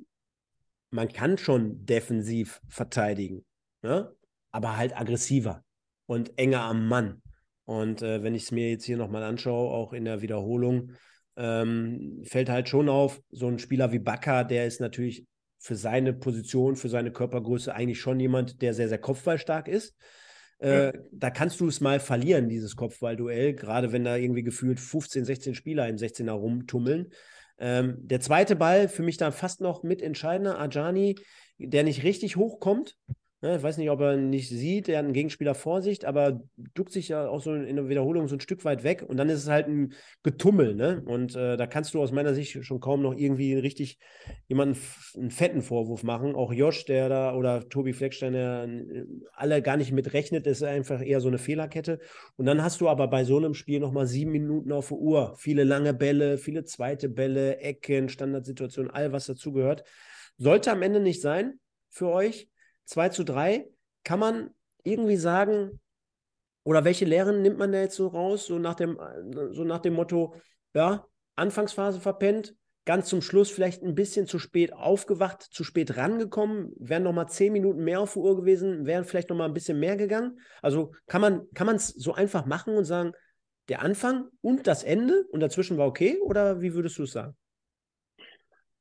[0.90, 3.46] man kann schon defensiv verteidigen,
[3.82, 4.14] ne?
[4.52, 5.64] aber halt aggressiver
[6.06, 7.22] und enger am Mann.
[7.66, 10.92] Und äh, wenn ich es mir jetzt hier nochmal anschaue, auch in der Wiederholung,
[11.36, 15.26] ähm, fällt halt schon auf, so ein Spieler wie Bakker, der ist natürlich
[15.58, 19.96] für seine Position, für seine Körpergröße eigentlich schon jemand, der sehr, sehr kopfballstark ist.
[20.64, 25.26] Äh, da kannst du es mal verlieren, dieses Kopfballduell, gerade wenn da irgendwie gefühlt 15,
[25.26, 27.12] 16 Spieler im 16er rumtummeln.
[27.60, 31.16] Ähm, der zweite Ball, für mich dann fast noch mitentscheidender, Ajani,
[31.58, 32.96] der nicht richtig hochkommt,
[33.44, 36.40] Ne, ich weiß nicht, ob er nicht sieht, er hat einen Gegenspieler vor sich, aber
[36.76, 39.28] duckt sich ja auch so in der Wiederholung so ein Stück weit weg und dann
[39.28, 39.92] ist es halt ein
[40.24, 40.76] Getummel.
[40.76, 41.04] Ne?
[41.06, 44.00] Und äh, da kannst du aus meiner Sicht schon kaum noch irgendwie richtig
[44.48, 44.80] jemanden
[45.18, 46.36] einen fetten Vorwurf machen.
[46.36, 51.02] Auch Josh, der da oder Tobi Fleckstein, der äh, alle gar nicht mitrechnet, ist einfach
[51.02, 52.00] eher so eine Fehlerkette.
[52.38, 55.36] Und dann hast du aber bei so einem Spiel nochmal sieben Minuten auf der Uhr.
[55.38, 59.84] Viele lange Bälle, viele zweite Bälle, Ecken, Standardsituationen, all was dazugehört.
[60.38, 62.48] Sollte am Ende nicht sein für euch.
[62.86, 63.70] 2 zu 3.
[64.04, 64.50] Kann man
[64.84, 65.80] irgendwie sagen,
[66.64, 69.00] oder welche Lehren nimmt man da jetzt so raus, so nach dem,
[69.52, 70.36] so nach dem Motto,
[70.74, 71.06] ja,
[71.36, 72.56] Anfangsphase verpennt,
[72.86, 77.28] ganz zum Schluss vielleicht ein bisschen zu spät aufgewacht, zu spät rangekommen, wären noch mal
[77.28, 80.40] zehn Minuten mehr auf der Uhr gewesen, wären vielleicht noch mal ein bisschen mehr gegangen.
[80.62, 83.14] Also kann man kann es so einfach machen und sagen,
[83.70, 87.36] der Anfang und das Ende und dazwischen war okay oder wie würdest du es sagen?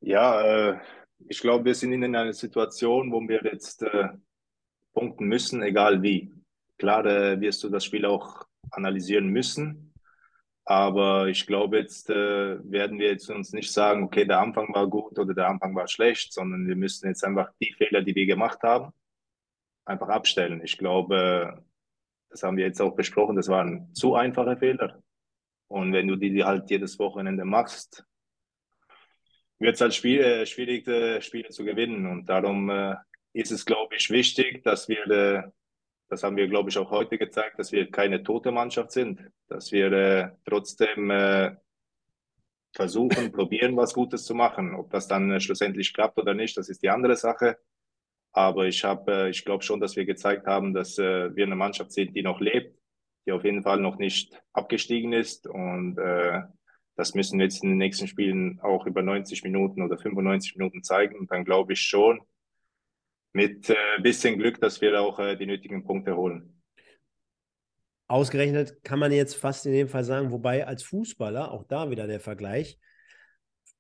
[0.00, 0.80] Ja, äh,
[1.28, 4.08] ich glaube, wir sind in einer Situation, wo wir jetzt äh,
[4.92, 6.32] punkten müssen, egal wie.
[6.78, 9.92] Klar äh, wirst du das Spiel auch analysieren müssen,
[10.64, 14.86] aber ich glaube, jetzt äh, werden wir jetzt uns nicht sagen, okay, der Anfang war
[14.88, 18.26] gut oder der Anfang war schlecht, sondern wir müssen jetzt einfach die Fehler, die wir
[18.26, 18.92] gemacht haben,
[19.84, 20.60] einfach abstellen.
[20.62, 21.64] Ich glaube,
[22.30, 25.02] das haben wir jetzt auch besprochen, das waren zu einfache Fehler.
[25.68, 28.04] Und wenn du die halt jedes Wochenende machst,
[29.62, 32.06] wird es halt Spiel, äh, schwierig, äh, Spiele zu gewinnen.
[32.06, 32.96] Und darum äh,
[33.32, 35.52] ist es, glaube ich, wichtig, dass wir,
[36.08, 39.72] das haben wir, glaube ich, auch heute gezeigt, dass wir keine tote Mannschaft sind, dass
[39.72, 41.56] wir trotzdem
[42.74, 44.74] versuchen, probieren, was Gutes zu machen.
[44.74, 47.56] Ob das dann schlussendlich klappt oder nicht, das ist die andere Sache.
[48.32, 52.14] Aber ich habe, ich glaube schon, dass wir gezeigt haben, dass wir eine Mannschaft sind,
[52.14, 52.78] die noch lebt,
[53.26, 55.96] die auf jeden Fall noch nicht abgestiegen ist und
[56.96, 60.82] das müssen wir jetzt in den nächsten Spielen auch über 90 Minuten oder 95 Minuten
[60.82, 61.16] zeigen.
[61.16, 62.20] Und dann glaube ich schon
[63.32, 66.62] mit äh, bisschen Glück, dass wir auch äh, die nötigen Punkte holen.
[68.08, 72.06] Ausgerechnet kann man jetzt fast in dem Fall sagen, wobei als Fußballer, auch da wieder
[72.06, 72.78] der Vergleich,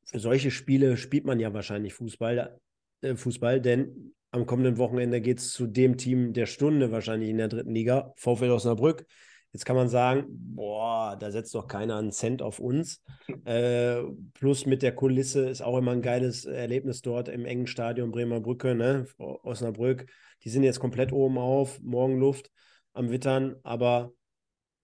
[0.06, 2.58] für solche Spiele spielt man ja wahrscheinlich Fußball,
[3.02, 7.36] äh, Fußball denn am kommenden Wochenende geht es zu dem Team der Stunde wahrscheinlich in
[7.36, 9.04] der dritten Liga, VfL Osnabrück
[9.52, 13.02] Jetzt kann man sagen, boah, da setzt doch keiner einen Cent auf uns.
[13.44, 14.02] Äh,
[14.34, 18.40] plus mit der Kulisse ist auch immer ein geiles Erlebnis dort im engen Stadion Bremer
[18.40, 19.06] Brücke, ne?
[19.18, 20.06] Osnabrück.
[20.44, 22.50] Die sind jetzt komplett oben auf, Morgenluft
[22.92, 24.12] am Wittern, aber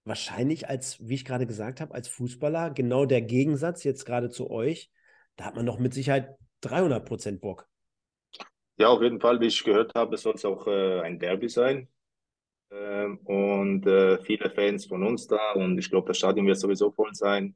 [0.05, 4.51] wahrscheinlich als, wie ich gerade gesagt habe, als Fußballer genau der Gegensatz jetzt gerade zu
[4.51, 4.91] euch.
[5.37, 7.69] Da hat man doch mit Sicherheit 300 Prozent Bock.
[8.77, 11.89] Ja, auf jeden Fall, wie ich gehört habe, soll es auch äh, ein Derby sein.
[12.71, 16.91] Ähm, und äh, viele Fans von uns da und ich glaube, das Stadion wird sowieso
[16.91, 17.55] voll sein.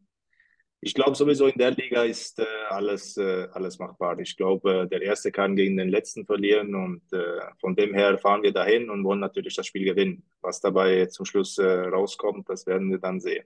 [0.84, 4.18] Ich glaube sowieso in der Liga ist äh, alles, äh, alles machbar.
[4.18, 8.42] Ich glaube, der Erste kann gegen den Letzten verlieren und äh, von dem her fahren
[8.42, 10.24] wir dahin und wollen natürlich das Spiel gewinnen.
[10.40, 13.44] Was dabei zum Schluss äh, rauskommt, das werden wir dann sehen.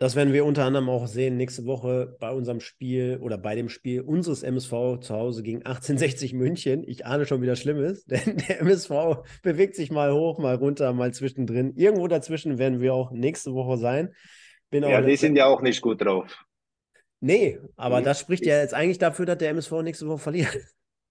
[0.00, 3.68] Das werden wir unter anderem auch sehen nächste Woche bei unserem Spiel oder bei dem
[3.68, 6.84] Spiel unseres MSV zu Hause gegen 1860 München.
[6.86, 8.90] Ich ahne schon, wie das schlimm ist, denn der MSV
[9.42, 11.74] bewegt sich mal hoch, mal runter, mal zwischendrin.
[11.74, 14.14] Irgendwo dazwischen werden wir auch nächste Woche sein.
[14.70, 16.44] Bin ja, die sind ja auch nicht gut drauf.
[17.20, 20.56] Nee, aber das spricht ja jetzt eigentlich dafür, dass der MSV nächste Woche verliert.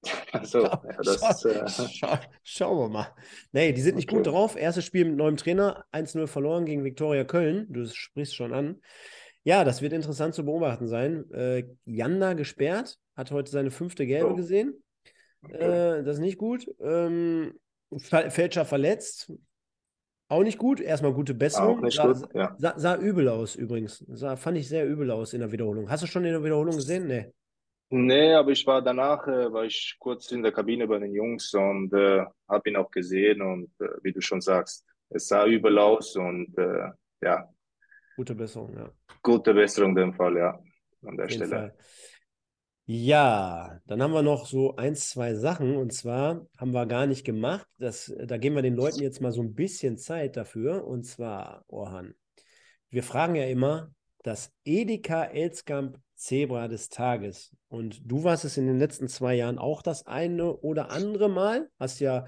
[0.31, 1.67] Also, ja, das, schau, äh...
[1.67, 3.07] schau, schauen wir mal.
[3.51, 4.17] Nee, die sind nicht okay.
[4.17, 4.55] gut drauf.
[4.55, 7.65] Erstes Spiel mit neuem Trainer, 1-0 verloren gegen Viktoria Köln.
[7.69, 8.81] Du sprichst schon an.
[9.43, 11.31] Ja, das wird interessant zu beobachten sein.
[11.31, 14.35] Äh, Janda gesperrt, hat heute seine fünfte Gelbe oh.
[14.35, 14.83] gesehen.
[15.43, 15.99] Okay.
[15.99, 16.67] Äh, das ist nicht gut.
[16.81, 17.53] Ähm,
[17.97, 19.31] Fälscher verletzt.
[20.29, 20.81] Auch nicht gut.
[20.81, 21.77] Erstmal gute Besserung.
[21.77, 22.55] Auch nicht sah, gut, ja.
[22.57, 24.03] Sah, sah, übel aus übrigens.
[24.09, 25.89] Sah, fand ich sehr übel aus in der Wiederholung.
[25.89, 27.07] Hast du schon in der Wiederholung gesehen?
[27.07, 27.31] Nee.
[27.89, 31.53] Nee, aber ich war danach, äh, war ich kurz in der Kabine bei den Jungs
[31.53, 35.77] und äh, habe ihn auch gesehen und äh, wie du schon sagst, es sah übel
[35.79, 36.89] aus und äh,
[37.21, 37.49] ja.
[38.17, 38.91] Gute Besserung, ja.
[39.21, 40.59] Gute Besserung in dem Fall, ja,
[41.05, 41.47] an der Stelle.
[41.47, 41.77] Fall.
[42.89, 47.25] Ja, dann haben wir noch so ein, zwei Sachen und zwar haben wir gar nicht
[47.25, 47.67] gemacht.
[47.77, 51.63] Das, da geben wir den Leuten jetzt mal so ein bisschen Zeit dafür und zwar,
[51.67, 52.15] Orhan,
[52.89, 53.91] wir fragen ja immer,
[54.23, 57.55] das Edeka Elskamp Zebra des Tages.
[57.69, 61.69] Und du warst es in den letzten zwei Jahren auch das eine oder andere Mal.
[61.79, 62.25] Hast ja,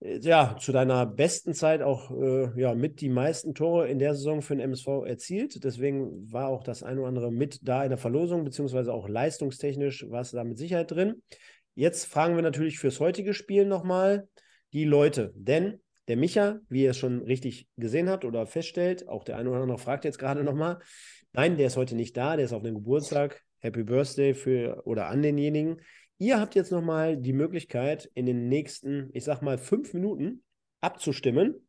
[0.00, 4.14] äh, ja zu deiner besten Zeit auch äh, ja, mit die meisten Tore in der
[4.14, 5.62] Saison für den MSV erzielt.
[5.62, 10.10] Deswegen war auch das eine oder andere mit da in der Verlosung, beziehungsweise auch leistungstechnisch
[10.10, 11.22] war es da mit Sicherheit drin.
[11.74, 14.28] Jetzt fragen wir natürlich fürs heutige Spiel nochmal
[14.72, 15.32] die Leute.
[15.36, 15.80] Denn
[16.12, 19.62] der Micha, wie ihr es schon richtig gesehen habt oder feststellt, auch der eine oder
[19.62, 20.78] andere fragt jetzt gerade nochmal,
[21.34, 23.42] Nein, der ist heute nicht da, der ist auf dem Geburtstag.
[23.60, 25.80] Happy Birthday für oder an denjenigen.
[26.18, 30.42] Ihr habt jetzt nochmal die Möglichkeit, in den nächsten, ich sag mal, fünf Minuten
[30.82, 31.66] abzustimmen.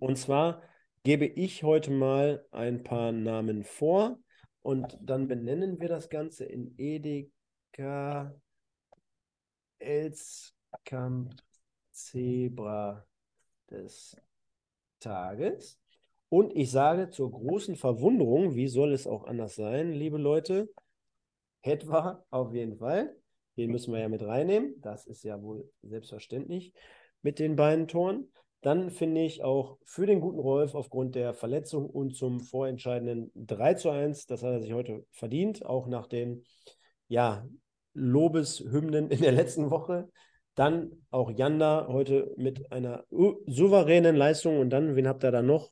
[0.00, 0.62] Und zwar
[1.02, 4.18] gebe ich heute mal ein paar Namen vor
[4.62, 8.34] und dann benennen wir das Ganze in Edeka
[9.78, 11.34] Elskamp
[11.90, 13.06] Zebra
[13.70, 14.16] des
[15.00, 15.78] Tages.
[16.28, 20.68] Und ich sage zur großen Verwunderung, wie soll es auch anders sein, liebe Leute,
[21.62, 23.16] etwa auf jeden Fall.
[23.56, 24.80] Den müssen wir ja mit reinnehmen.
[24.80, 26.72] Das ist ja wohl selbstverständlich
[27.22, 28.30] mit den beiden Toren.
[28.60, 33.74] Dann finde ich auch für den guten Rolf aufgrund der Verletzung und zum vorentscheidenden 3
[33.74, 36.44] zu 1, das hat er sich heute verdient, auch nach den
[37.06, 37.46] ja,
[37.94, 40.10] Lobeshymnen in der letzten Woche.
[40.58, 43.04] Dann auch Janda heute mit einer
[43.46, 44.58] souveränen Leistung.
[44.58, 45.70] Und dann, wen habt ihr da noch?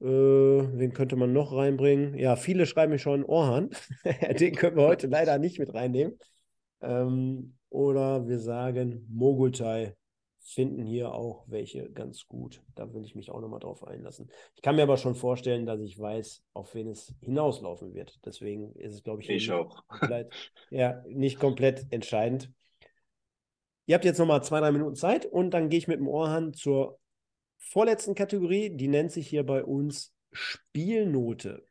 [0.00, 2.16] Äh, wen könnte man noch reinbringen?
[2.16, 3.70] Ja, viele schreiben mir schon Orhan.
[4.38, 6.20] Den können wir heute leider nicht mit reinnehmen.
[6.82, 9.96] Ähm, oder wir sagen Mogultai
[10.38, 12.62] finden hier auch welche ganz gut.
[12.76, 14.30] Da will ich mich auch nochmal drauf einlassen.
[14.54, 18.20] Ich kann mir aber schon vorstellen, dass ich weiß, auf wen es hinauslaufen wird.
[18.24, 19.84] Deswegen ist es, glaube ich, ich auch.
[19.88, 20.32] Komplett,
[20.70, 22.52] ja, nicht komplett entscheidend.
[23.86, 26.52] Ihr habt jetzt nochmal zwei, drei Minuten Zeit und dann gehe ich mit dem Ohrhahn
[26.54, 26.98] zur
[27.58, 31.66] vorletzten Kategorie, die nennt sich hier bei uns Spielnote.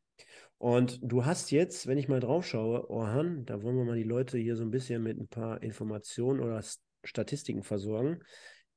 [0.57, 4.03] Und du hast jetzt, wenn ich mal drauf schaue, Orhan, da wollen wir mal die
[4.03, 6.63] Leute hier so ein bisschen mit ein paar Informationen oder
[7.03, 8.19] Statistiken versorgen.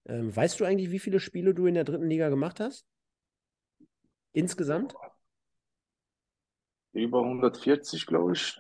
[0.07, 2.87] Ähm, weißt du eigentlich, wie viele Spiele du in der dritten Liga gemacht hast?
[4.33, 4.95] Insgesamt?
[6.93, 8.59] Über 140, glaube ich.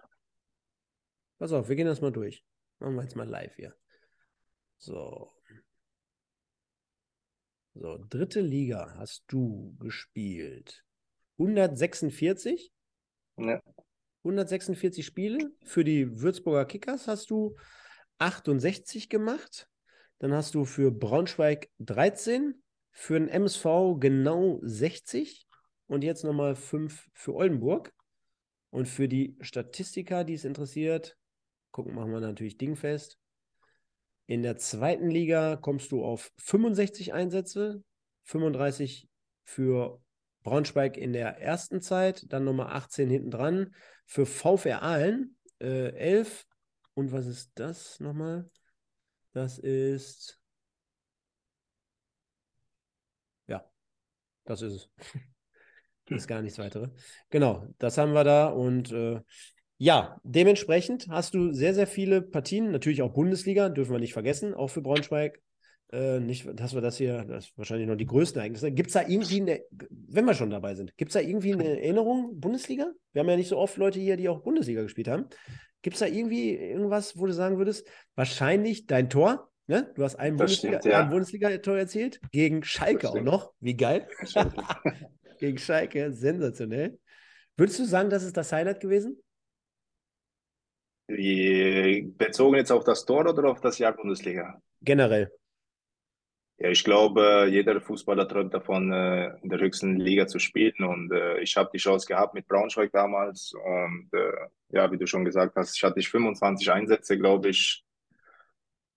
[1.38, 2.44] Pass auf, wir gehen das mal durch.
[2.78, 3.74] Machen wir jetzt mal live hier.
[4.84, 5.32] So,
[7.72, 10.84] so, dritte Liga hast du gespielt.
[11.38, 12.70] 146?
[13.38, 13.62] Ja.
[14.24, 15.50] 146 Spiele.
[15.62, 17.56] Für die Würzburger Kickers hast du
[18.18, 19.70] 68 gemacht.
[20.18, 25.46] Dann hast du für Braunschweig 13, für den MSV genau 60
[25.86, 27.94] und jetzt nochmal 5 für Oldenburg.
[28.68, 31.16] Und für die Statistiker, die es interessiert,
[31.70, 33.18] gucken, machen wir natürlich dingfest.
[34.26, 37.82] In der zweiten Liga kommst du auf 65 Einsätze,
[38.24, 39.08] 35
[39.44, 40.00] für
[40.44, 43.74] Braunschweig in der ersten Zeit, dann Nummer 18 hinten dran.
[44.06, 46.46] Für VfR Aalen äh, 11.
[46.94, 48.48] Und was ist das nochmal?
[49.32, 50.38] Das ist.
[53.46, 53.64] Ja,
[54.44, 54.90] das ist es.
[56.06, 56.90] das ist gar nichts weiteres.
[57.30, 58.48] Genau, das haben wir da.
[58.48, 59.20] Und äh,
[59.78, 64.54] ja, dementsprechend hast du sehr, sehr viele Partien, natürlich auch Bundesliga, dürfen wir nicht vergessen,
[64.54, 65.40] auch für Braunschweig.
[65.92, 68.72] Äh, nicht, dass wir das hier, das ist wahrscheinlich noch die größten Ereignisse.
[68.72, 69.60] Gibt es da irgendwie, eine,
[69.90, 72.92] wenn wir schon dabei sind, gibt es da irgendwie eine Erinnerung, Bundesliga?
[73.12, 75.26] Wir haben ja nicht so oft Leute hier, die auch Bundesliga gespielt haben.
[75.82, 79.92] Gibt es da irgendwie irgendwas, wo du sagen würdest, wahrscheinlich dein Tor, ne?
[79.94, 81.02] Du hast ein Bundesliga-Tor ja.
[81.04, 83.52] Bundesliga erzielt, gegen Schalke auch noch.
[83.60, 84.08] Wie geil.
[85.38, 86.98] gegen Schalke, sensationell.
[87.56, 89.22] Würdest du sagen, das ist das Highlight gewesen?
[91.06, 94.60] Bezogen jetzt auf das Tor oder auf das Jahr Bundesliga?
[94.80, 95.30] Generell.
[96.58, 100.84] Ja, ich glaube, jeder Fußballer träumt davon, äh, in der höchsten Liga zu spielen.
[100.84, 103.52] Und äh, ich habe die Chance gehabt mit Braunschweig damals.
[103.54, 104.32] Und äh,
[104.68, 107.84] ja, wie du schon gesagt hast, ich hatte ich 25 Einsätze, glaube ich.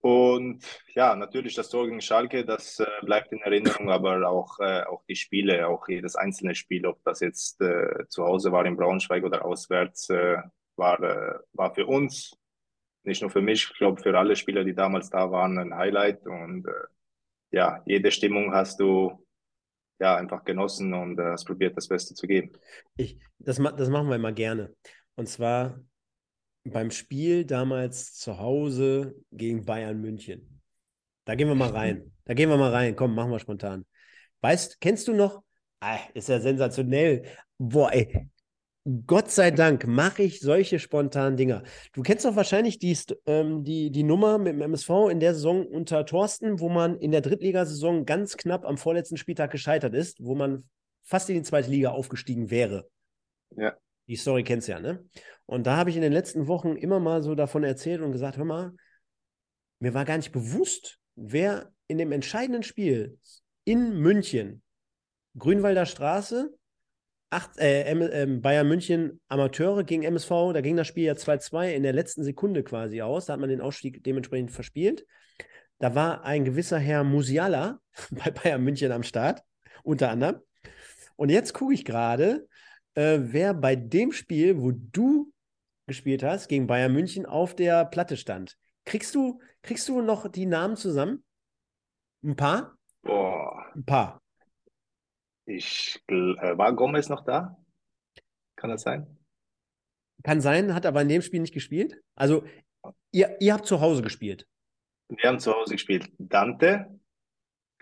[0.00, 5.16] Und ja, natürlich das Tor gegen Schalke, das bleibt in Erinnerung, aber auch, auch die
[5.16, 7.58] Spiele, auch jedes einzelne Spiel, ob das jetzt
[8.08, 10.08] zu Hause war in Braunschweig oder auswärts,
[10.78, 12.36] war, äh, war für uns,
[13.02, 16.26] nicht nur für mich, ich glaube für alle Spieler, die damals da waren, ein Highlight.
[16.26, 16.72] Und äh,
[17.50, 19.24] ja, jede Stimmung hast du
[19.98, 22.52] ja einfach genossen und äh, hast probiert, das Beste zu geben.
[22.96, 24.74] Ich, das, das machen wir immer gerne.
[25.16, 25.80] Und zwar
[26.64, 30.60] beim Spiel damals zu Hause gegen Bayern München.
[31.24, 32.12] Da gehen wir mal rein.
[32.28, 32.94] Da gehen wir mal rein.
[32.94, 33.86] Komm, machen wir spontan.
[34.42, 35.42] Weißt, kennst du noch?
[35.80, 37.24] Ah, ist ja sensationell.
[37.56, 38.28] Boah, ey,
[39.06, 41.62] Gott sei Dank mache ich solche spontanen Dinger.
[41.92, 45.66] Du kennst doch wahrscheinlich die, ähm, die, die Nummer mit dem MSV in der Saison
[45.66, 50.34] unter Thorsten, wo man in der Drittligasaison ganz knapp am vorletzten Spieltag gescheitert ist, wo
[50.34, 50.68] man
[51.02, 52.88] fast in die zweite Liga aufgestiegen wäre.
[53.56, 53.76] Ja.
[54.06, 55.04] Die Story kennst du ja, ne?
[55.44, 58.38] Und da habe ich in den letzten Wochen immer mal so davon erzählt und gesagt,
[58.38, 58.72] hör mal,
[59.80, 63.18] mir war gar nicht bewusst, wer in dem entscheidenden Spiel
[63.64, 64.62] in München,
[65.36, 66.57] Grünwalder Straße,
[67.30, 71.82] acht, äh, äh, Bayern München Amateure gegen MSV, da ging das Spiel ja 2-2 in
[71.82, 73.26] der letzten Sekunde quasi aus.
[73.26, 75.06] Da hat man den Ausstieg dementsprechend verspielt.
[75.78, 79.42] Da war ein gewisser Herr Musiala bei Bayern München am Start,
[79.82, 80.40] unter anderem.
[81.16, 82.48] Und jetzt gucke ich gerade,
[82.94, 85.32] äh, wer bei dem Spiel, wo du
[85.86, 88.56] gespielt hast, gegen Bayern München auf der Platte stand.
[88.84, 91.24] Kriegst du, kriegst du noch die Namen zusammen?
[92.22, 92.76] Ein paar?
[93.02, 93.66] Boah.
[93.74, 94.20] Ein paar.
[95.48, 97.56] Ich äh, war Gomez noch da?
[98.54, 99.06] Kann das sein?
[100.22, 101.98] Kann sein, hat aber in dem Spiel nicht gespielt.
[102.14, 102.44] Also,
[103.12, 104.46] ihr, ihr habt zu Hause gespielt.
[105.08, 106.10] Wir haben zu Hause gespielt.
[106.18, 106.86] Dante.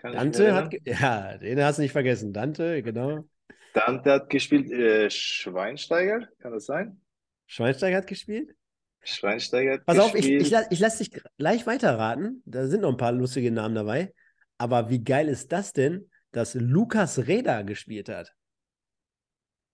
[0.01, 2.31] Dante hat, ja, den hast du nicht vergessen.
[2.31, 3.25] Dante, genau.
[3.73, 4.71] Dante hat gespielt.
[4.71, 7.01] Äh, Schweinsteiger, kann das sein?
[7.47, 8.55] Schweinsteiger hat gespielt?
[9.01, 10.41] Schweinsteiger hat Pass gespielt.
[10.41, 12.43] auf, ich, ich, ich lasse dich gleich weiterraten.
[12.45, 14.13] Da sind noch ein paar lustige Namen dabei.
[14.57, 16.09] Aber wie geil ist das denn?
[16.31, 18.33] Dass Lukas Reda gespielt hat.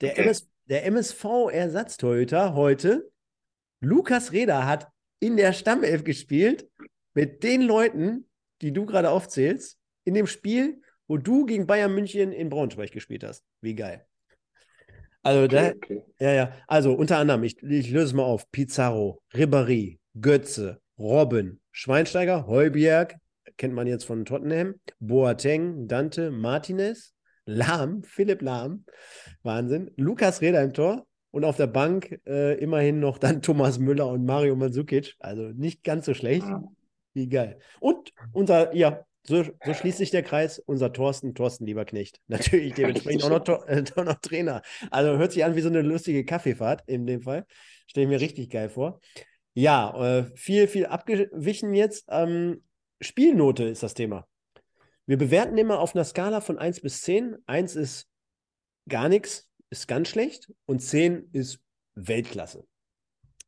[0.01, 0.23] Der, okay.
[0.23, 3.11] MS, der MSV-Ersatztorhüter heute,
[3.79, 4.89] Lukas Reda, hat
[5.19, 6.67] in der Stammelf gespielt
[7.13, 8.29] mit den Leuten,
[8.61, 13.23] die du gerade aufzählst, in dem Spiel, wo du gegen Bayern München in Braunschweig gespielt
[13.23, 13.43] hast.
[13.61, 14.05] Wie geil.
[15.21, 16.03] Also, okay, da, okay.
[16.19, 16.53] ja, ja.
[16.67, 23.15] Also, unter anderem, ich, ich löse es mal auf: Pizarro, Ribéry, Götze, Robben, Schweinsteiger, Heuberg,
[23.57, 24.75] kennt man jetzt von Tottenham.
[24.99, 27.13] Boateng, Dante, Martinez,
[27.45, 28.85] Lahm, Philipp Lahm,
[29.43, 29.91] Wahnsinn.
[29.95, 34.25] Lukas Reda im Tor und auf der Bank äh, immerhin noch dann Thomas Müller und
[34.25, 35.15] Mario Mandzukic.
[35.19, 36.45] Also nicht ganz so schlecht.
[37.13, 37.59] Wie geil.
[37.79, 40.59] Und unser, ja, so, so, schließt sich der Kreis.
[40.59, 42.19] Unser Thorsten, Thorsten Lieberknecht.
[42.27, 44.61] Natürlich dementsprechend auch noch, äh, auch noch, Trainer.
[44.91, 47.45] Also hört sich an wie so eine lustige Kaffeefahrt in dem Fall.
[47.87, 48.99] Stelle ich mir richtig geil vor.
[49.53, 52.05] Ja, äh, viel, viel abgewichen jetzt.
[52.09, 52.63] Ähm,
[53.03, 54.27] Spielnote ist das Thema.
[55.05, 57.37] Wir bewerten immer auf einer Skala von 1 bis 10.
[57.45, 58.09] 1 ist
[58.87, 61.61] gar nichts, ist ganz schlecht und 10 ist
[61.95, 62.65] Weltklasse.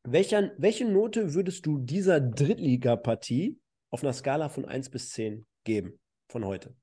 [0.04, 3.58] Welcher, welche Note würdest du dieser Drittligapartie
[3.90, 5.98] auf einer Skala von 1 bis 10 geben
[6.30, 6.76] von heute?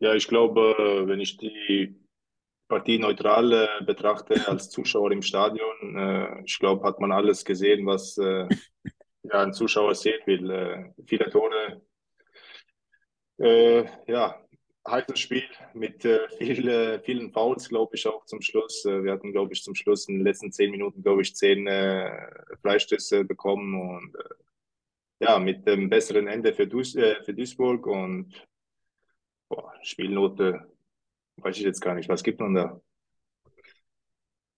[0.00, 0.74] Ja, ich glaube,
[1.06, 2.04] wenn ich die
[2.68, 7.86] Partie neutral äh, betrachte als Zuschauer im Stadion, äh, ich glaube, hat man alles gesehen,
[7.86, 8.48] was äh,
[9.24, 10.50] ja, ein Zuschauer sehen will.
[10.50, 11.82] Äh, viele Tore,
[13.38, 14.40] äh, ja,
[14.86, 15.44] heißes Spiel
[15.74, 18.84] mit äh, viel, äh, vielen Fouls, glaube ich, auch zum Schluss.
[18.84, 21.66] Äh, wir hatten, glaube ich, zum Schluss in den letzten zehn Minuten, glaube ich, zehn
[21.66, 22.28] äh,
[22.62, 28.46] Freistöße bekommen und äh, ja, mit dem besseren Ende für, Duis äh, für Duisburg und
[29.48, 30.74] boah, Spielnote
[31.36, 32.08] Weiß ich jetzt gar nicht.
[32.08, 32.80] Was gibt man da?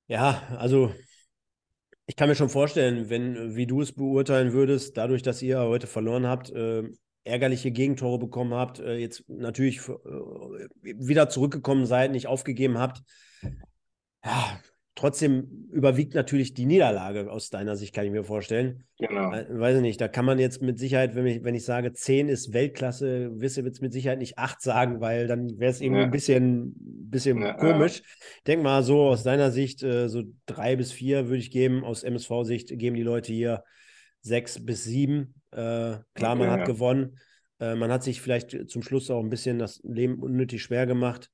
[0.08, 0.94] Ja, also
[2.06, 5.86] ich kann mir schon vorstellen, wenn, wie du es beurteilen würdest, dadurch, dass ihr heute
[5.86, 6.84] verloren habt, äh,
[7.24, 9.92] ärgerliche Gegentore bekommen habt, äh, jetzt natürlich äh,
[10.82, 13.02] wieder zurückgekommen seid, nicht aufgegeben habt.
[14.24, 14.60] Ja,
[14.96, 18.84] trotzdem überwiegt natürlich die Niederlage aus deiner Sicht, kann ich mir vorstellen.
[18.98, 19.30] Genau.
[19.30, 21.92] Äh, weiß ich nicht, da kann man jetzt mit Sicherheit, wenn ich, wenn ich sage,
[21.92, 25.82] 10 ist Weltklasse, wirst du jetzt mit Sicherheit nicht 8 sagen, weil dann wäre es
[25.82, 26.06] irgendwie ja.
[26.06, 27.98] ein bisschen, bisschen ja, komisch.
[27.98, 28.04] Ja.
[28.46, 32.02] Denk mal so aus deiner Sicht, äh, so 3 bis 4 würde ich geben, aus
[32.02, 33.64] MSV-Sicht geben die Leute hier
[34.22, 35.34] 6 bis 7.
[35.50, 37.18] Äh, klar, man hat gewonnen.
[37.58, 41.30] Man hat sich vielleicht zum Schluss auch ein bisschen das Leben unnötig schwer gemacht.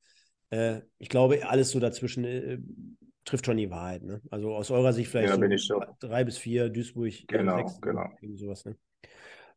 [1.01, 2.95] Ich glaube, alles so dazwischen
[3.25, 4.03] trifft schon die Wahrheit.
[4.03, 4.20] Ne?
[4.31, 8.09] Also aus eurer Sicht vielleicht ja, so drei bis vier, Duisburg genau, sechs, genau.
[8.35, 8.64] sowas.
[8.64, 8.77] Ne?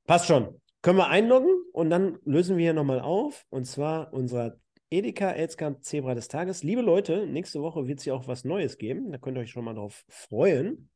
[0.06, 0.62] Passt schon.
[0.82, 3.46] Können wir einloggen und dann lösen wir hier nochmal auf.
[3.50, 4.58] Und zwar unser
[4.92, 6.64] Edeka Elskamp Zebra des Tages.
[6.64, 9.12] Liebe Leute, nächste Woche wird es hier auch was Neues geben.
[9.12, 10.90] Da könnt ihr euch schon mal drauf freuen.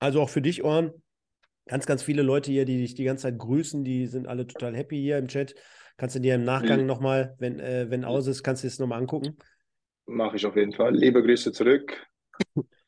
[0.00, 0.92] Also auch für dich, Ohren.
[1.66, 4.74] Ganz, ganz viele Leute hier, die dich die ganze Zeit grüßen, die sind alle total
[4.74, 5.54] happy hier im Chat.
[5.96, 6.86] Kannst du dir im Nachgang mhm.
[6.86, 9.36] nochmal, wenn, äh, wenn aus ist, kannst du es nochmal angucken.
[10.08, 10.96] Mache ich auf jeden Fall.
[10.96, 12.08] Liebe Grüße zurück.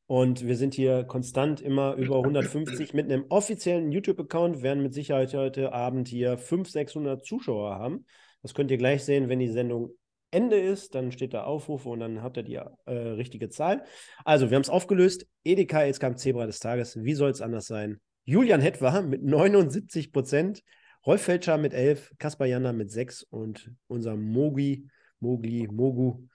[0.07, 5.35] Und wir sind hier konstant immer über 150 mit einem offiziellen YouTube-Account, werden mit Sicherheit
[5.35, 8.07] heute Abend hier 500, 600 Zuschauer haben.
[8.43, 9.91] Das könnt ihr gleich sehen, wenn die Sendung
[10.31, 13.85] Ende ist, dann steht da Aufrufe und dann habt ihr die äh, richtige Zahl.
[14.25, 15.27] Also, wir haben es aufgelöst.
[15.45, 16.97] Edeka, jetzt kam Zebra des Tages.
[17.03, 18.01] Wie soll es anders sein?
[18.25, 20.63] Julian Hetwa mit 79 Prozent,
[21.05, 26.27] Rolf Felscher mit 11, Kaspar Janda mit 6 und unser Mogi, Mogli, Mogu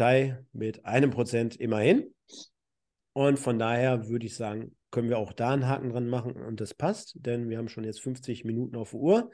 [0.00, 2.14] Tai mit einem Prozent immerhin.
[3.12, 6.58] Und von daher würde ich sagen, können wir auch da einen Haken dran machen und
[6.58, 9.30] das passt, denn wir haben schon jetzt 50 Minuten auf der Uhr.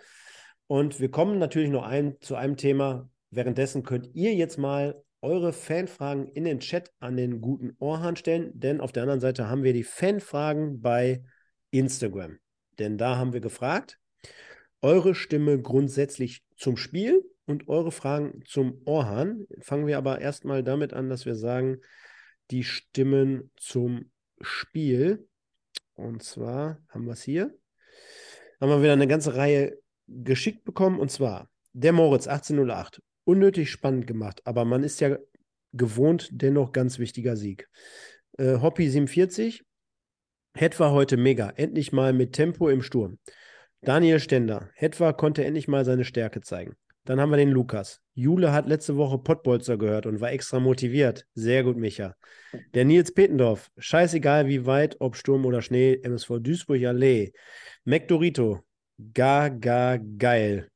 [0.66, 3.08] Und wir kommen natürlich noch ein, zu einem Thema.
[3.30, 8.50] Währenddessen könnt ihr jetzt mal eure Fanfragen in den Chat an den guten Ohrhahn stellen,
[8.54, 11.22] denn auf der anderen Seite haben wir die Fanfragen bei
[11.70, 12.38] Instagram.
[12.80, 14.00] Denn da haben wir gefragt,
[14.82, 19.46] eure Stimme grundsätzlich zum Spiel und eure Fragen zum Ohrhahn.
[19.60, 21.78] Fangen wir aber erstmal damit an, dass wir sagen,
[22.50, 25.26] die Stimmen zum Spiel.
[25.94, 27.56] Und zwar haben wir es hier.
[28.60, 30.98] Haben wir wieder eine ganze Reihe geschickt bekommen.
[30.98, 33.02] Und zwar der Moritz 1808.
[33.24, 35.18] Unnötig spannend gemacht, aber man ist ja
[35.72, 37.68] gewohnt, dennoch ganz wichtiger Sieg.
[38.38, 39.64] Äh, Hoppy 47.
[40.54, 41.50] Hetwa heute mega.
[41.50, 43.18] Endlich mal mit Tempo im Sturm.
[43.82, 44.70] Daniel Stender.
[44.74, 46.76] Hetwa konnte endlich mal seine Stärke zeigen.
[47.06, 48.00] Dann haben wir den Lukas.
[48.14, 51.24] Jule hat letzte Woche Pottbolzer gehört und war extra motiviert.
[51.34, 52.16] Sehr gut, Micha.
[52.74, 53.70] Der Nils Petendorf.
[53.78, 57.32] Scheißegal wie weit, ob Sturm oder Schnee, MSV Duisburg Allee.
[57.84, 58.64] McDorito.
[59.14, 60.68] Gar, gar geil.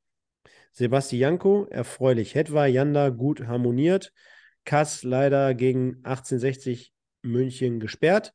[0.70, 2.36] Sebastianko, erfreulich.
[2.36, 4.12] Hetwa, Janda, gut harmoniert.
[4.64, 8.34] Kass leider gegen 1860 München gesperrt.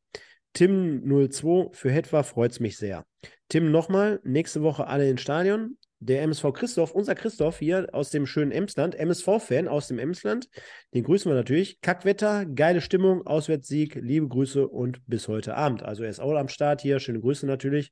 [0.51, 3.05] Tim 02, für Hetwa freut es mich sehr.
[3.47, 8.25] Tim nochmal, nächste Woche alle ins Stadion der MSV Christoph, unser Christoph hier aus dem
[8.25, 10.49] schönen Emsland, MSV-Fan aus dem Emsland,
[10.93, 11.81] den grüßen wir natürlich.
[11.81, 15.83] Kackwetter, geile Stimmung, Auswärtssieg, liebe Grüße und bis heute Abend.
[15.83, 17.91] Also er ist auch am Start hier, schöne Grüße natürlich.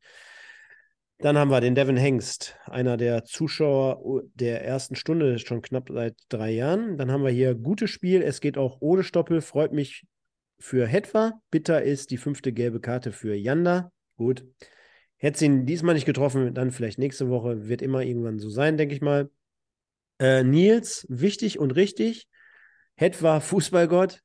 [1.20, 6.16] Dann haben wir den Devin Hengst, einer der Zuschauer der ersten Stunde, schon knapp seit
[6.28, 6.98] drei Jahren.
[6.98, 10.06] Dann haben wir hier gutes Spiel, es geht auch ohne Stoppel, freut mich
[10.60, 11.40] für Hetwa.
[11.50, 13.92] Bitter ist die fünfte gelbe Karte für Yanda.
[14.18, 14.46] Gut.
[15.24, 17.70] Hätte sie ihn diesmal nicht getroffen, dann vielleicht nächste Woche.
[17.70, 19.32] Wird immer irgendwann so sein, denke ich mal.
[20.20, 22.28] Äh, Nils, wichtig und richtig.
[22.96, 24.22] Het war Fußballgott.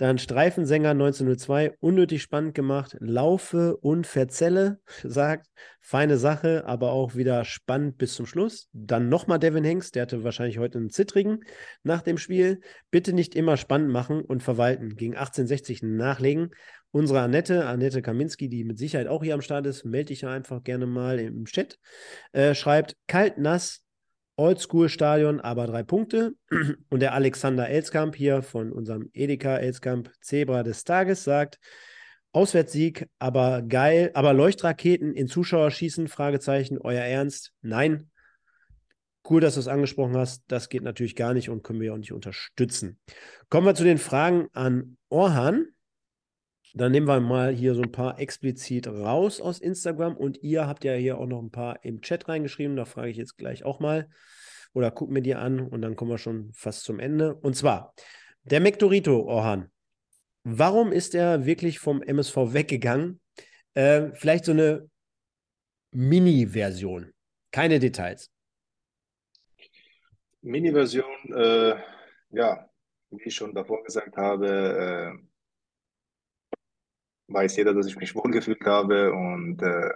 [0.00, 2.96] Dann Streifensänger 1902, unnötig spannend gemacht.
[3.00, 5.50] Laufe und Verzelle, sagt.
[5.82, 8.70] Feine Sache, aber auch wieder spannend bis zum Schluss.
[8.72, 11.44] Dann nochmal Devin Hengst, der hatte wahrscheinlich heute einen zittrigen
[11.82, 12.62] nach dem Spiel.
[12.90, 14.96] Bitte nicht immer spannend machen und verwalten.
[14.96, 16.48] Gegen 1860 nachlegen.
[16.92, 20.62] Unsere Annette, Annette Kaminski, die mit Sicherheit auch hier am Start ist, melde dich einfach
[20.64, 21.78] gerne mal im Chat,
[22.32, 23.84] äh, schreibt kalt, nass,
[24.40, 26.32] Oldschool-Stadion, aber drei Punkte.
[26.88, 31.58] Und der Alexander Elskamp hier von unserem Edeka Elskamp Zebra des Tages sagt,
[32.32, 37.52] Auswärtssieg, aber geil, aber Leuchtraketen in Zuschauer schießen, Fragezeichen, euer Ernst?
[37.60, 38.10] Nein.
[39.28, 40.42] Cool, dass du es angesprochen hast.
[40.48, 42.98] Das geht natürlich gar nicht und können wir auch nicht unterstützen.
[43.50, 45.66] Kommen wir zu den Fragen an Orhan.
[46.74, 50.84] Dann nehmen wir mal hier so ein paar explizit raus aus Instagram und ihr habt
[50.84, 52.76] ja hier auch noch ein paar im Chat reingeschrieben.
[52.76, 54.08] Da frage ich jetzt gleich auch mal
[54.72, 57.34] oder guck mir die an und dann kommen wir schon fast zum Ende.
[57.34, 57.94] Und zwar
[58.44, 59.70] der Mektorito, Orhan.
[60.44, 63.20] Warum ist er wirklich vom MSV weggegangen?
[63.74, 64.88] Äh, vielleicht so eine
[65.90, 67.12] Mini-Version.
[67.50, 68.30] Keine Details.
[70.42, 71.76] Mini-Version, äh,
[72.30, 72.70] ja,
[73.10, 75.29] wie ich schon davor gesagt habe, äh,
[77.32, 79.12] weiß jeder, dass ich mich wohlgefühlt habe.
[79.12, 79.90] Und, äh,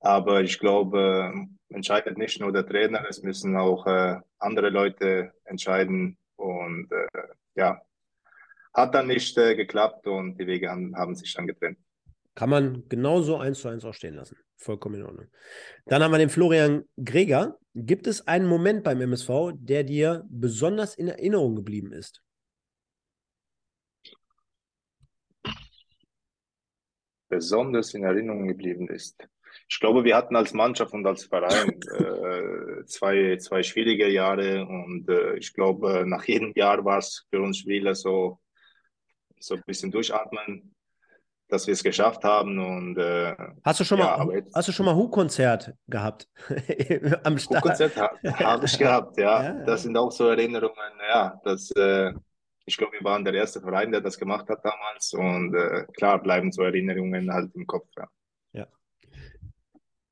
[0.00, 1.32] aber ich glaube,
[1.68, 6.18] entscheidet nicht nur der Trainer, es müssen auch äh, andere Leute entscheiden.
[6.36, 7.06] Und äh,
[7.54, 7.80] ja,
[8.74, 11.78] hat dann nicht äh, geklappt und die Wege haben, haben sich dann getrennt.
[12.34, 14.38] Kann man genauso eins zu eins auch stehen lassen.
[14.56, 15.26] Vollkommen in Ordnung.
[15.84, 17.58] Dann haben wir den Florian Greger.
[17.74, 22.22] Gibt es einen Moment beim MSV, der dir besonders in Erinnerung geblieben ist?
[27.32, 29.26] Besonders in Erinnerung geblieben ist.
[29.66, 35.08] Ich glaube, wir hatten als Mannschaft und als Verein äh, zwei, zwei schwierige Jahre und
[35.08, 38.38] äh, ich glaube, nach jedem Jahr war es für uns Spieler so,
[39.38, 40.74] so ein bisschen durchatmen
[41.52, 42.58] dass wir es geschafft haben.
[42.58, 46.26] Und, äh, hast du schon ja, mal, jetzt, hast du schon mal Hu-Konzert gehabt
[47.24, 47.62] am Start?
[47.62, 49.42] Hu-Konzert ha, habe ich gehabt, ja.
[49.58, 49.64] ja.
[49.64, 52.14] Das sind auch so Erinnerungen, ja, dass äh,
[52.64, 55.12] ich glaube, wir waren der erste Verein, der das gemacht hat damals.
[55.14, 57.88] Und äh, klar bleiben so Erinnerungen halt im Kopf.
[57.96, 58.08] Ja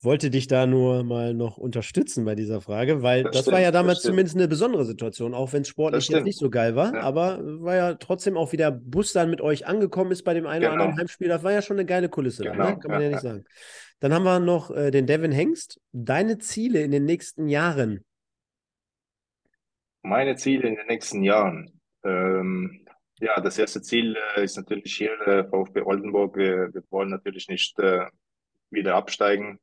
[0.03, 3.61] wollte dich da nur mal noch unterstützen bei dieser Frage, weil das, das stimmt, war
[3.61, 6.95] ja damals zumindest eine besondere Situation, auch wenn es sportlich jetzt nicht so geil war.
[6.95, 7.01] Ja.
[7.03, 10.47] Aber war ja trotzdem auch, wie der Bus dann mit euch angekommen ist bei dem
[10.47, 10.75] einen genau.
[10.75, 12.57] oder anderen Heimspiel, das war ja schon eine geile Kulisse, genau.
[12.57, 12.79] dann, ne?
[12.81, 13.45] kann man ja, ja nicht sagen.
[14.01, 15.79] Dann haben wir noch äh, den Devin Hengst.
[15.93, 18.03] Deine Ziele in den nächsten Jahren?
[20.03, 21.80] Meine Ziele in den nächsten Jahren.
[22.05, 22.87] Ähm,
[23.21, 26.37] ja, das erste Ziel äh, ist natürlich hier äh, VfB Oldenburg.
[26.37, 28.07] Wir, wir wollen natürlich nicht äh,
[28.71, 29.61] wieder absteigen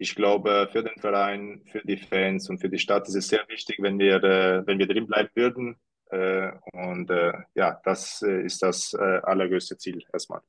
[0.00, 3.46] ich glaube, für den Verein, für die Fans und für die Stadt ist es sehr
[3.48, 5.76] wichtig, wenn wir, äh, wenn wir drin bleiben würden.
[6.10, 10.40] Äh, und äh, ja, das äh, ist das allergrößte Ziel erstmal.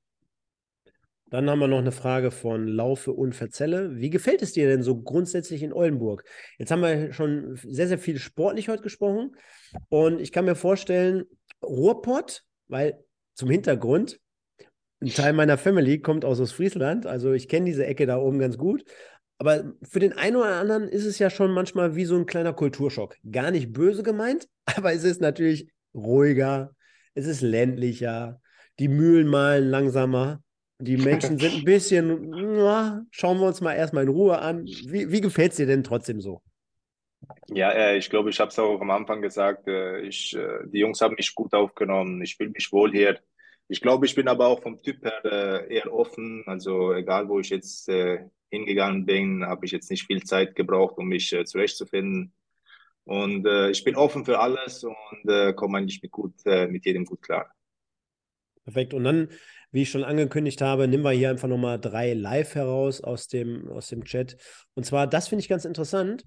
[1.32, 3.95] Dann haben wir noch eine Frage von Laufe und Verzelle.
[3.95, 6.25] Wie gefällt es dir denn so grundsätzlich in Oldenburg?
[6.57, 9.38] Jetzt haben wir schon sehr, sehr viel sportlich heute gesprochen.
[9.88, 11.23] Und ich kann mir vorstellen,
[11.63, 13.01] Ruhrpott, weil
[13.34, 14.19] zum Hintergrund,
[14.99, 18.57] ein Teil meiner Family kommt aus Ostfriesland, also ich kenne diese Ecke da oben ganz
[18.57, 18.84] gut.
[19.38, 22.51] Aber für den einen oder anderen ist es ja schon manchmal wie so ein kleiner
[22.51, 23.15] Kulturschock.
[23.32, 26.75] Gar nicht böse gemeint, aber es ist natürlich ruhiger,
[27.13, 28.41] es ist ländlicher,
[28.79, 30.43] die Mühlen malen langsamer,
[30.82, 34.65] die Menschen sind ein bisschen, na, schauen wir uns mal erstmal in Ruhe an.
[34.65, 36.41] Wie, wie gefällt es dir denn trotzdem so?
[37.49, 40.79] Ja, äh, ich glaube, ich habe es auch am Anfang gesagt, äh, ich, äh, die
[40.79, 43.19] Jungs haben mich gut aufgenommen, ich fühle mich wohl hier.
[43.67, 47.39] Ich glaube, ich bin aber auch vom Typ her äh, eher offen, also egal wo
[47.39, 51.45] ich jetzt äh, hingegangen bin, habe ich jetzt nicht viel Zeit gebraucht, um mich äh,
[51.45, 52.34] zurechtzufinden.
[53.03, 57.51] Und ich bin offen für alles und komme eigentlich mit, gut, mit jedem gut klar.
[58.64, 58.93] Perfekt.
[58.93, 59.30] Und dann,
[59.72, 63.68] wie ich schon angekündigt habe, nehmen wir hier einfach nochmal drei live heraus aus dem,
[63.70, 64.38] aus dem Chat.
[64.76, 66.24] Und zwar, das finde ich ganz interessant.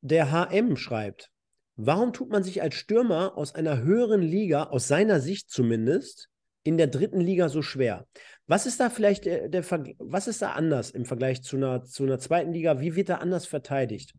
[0.00, 1.30] Der HM schreibt,
[1.76, 6.28] warum tut man sich als Stürmer aus einer höheren Liga, aus seiner Sicht zumindest,
[6.62, 8.06] in der dritten Liga so schwer?
[8.46, 9.64] Was ist da vielleicht der, der
[9.98, 12.80] was ist da anders im Vergleich zu einer, zu einer zweiten Liga?
[12.80, 14.14] Wie wird da anders verteidigt?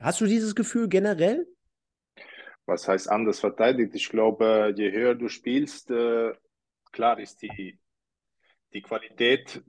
[0.00, 1.46] Hast du dieses Gefühl generell?
[2.66, 3.94] Was heißt anders verteidigt?
[3.94, 6.32] Ich glaube, je höher du spielst, äh,
[6.92, 7.78] klar ist die,
[8.72, 9.62] die Qualität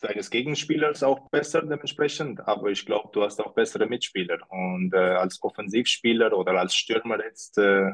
[0.00, 4.38] deines Gegenspielers auch besser dementsprechend, aber ich glaube, du hast auch bessere Mitspieler.
[4.50, 7.92] Und äh, als Offensivspieler oder als Stürmer jetzt äh,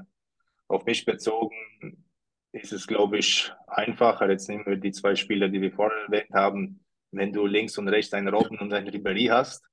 [0.69, 1.57] auf mich bezogen,
[2.53, 4.31] ist es, glaube ich, einfacher.
[4.31, 6.85] Jetzt nehmen wir die zwei Spieler, die wir vorher erwähnt haben.
[7.11, 9.65] Wenn du links und rechts einen Robben und einen Ribéry hast,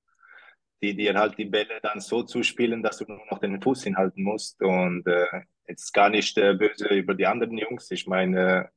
[0.82, 4.24] die dir halt die Bälle dann so zuspielen, dass du nur noch den Fuß hinhalten
[4.24, 4.62] musst.
[4.62, 5.26] Und äh,
[5.68, 7.92] jetzt gar nicht äh, böse über die anderen Jungs.
[7.92, 8.70] Ich meine,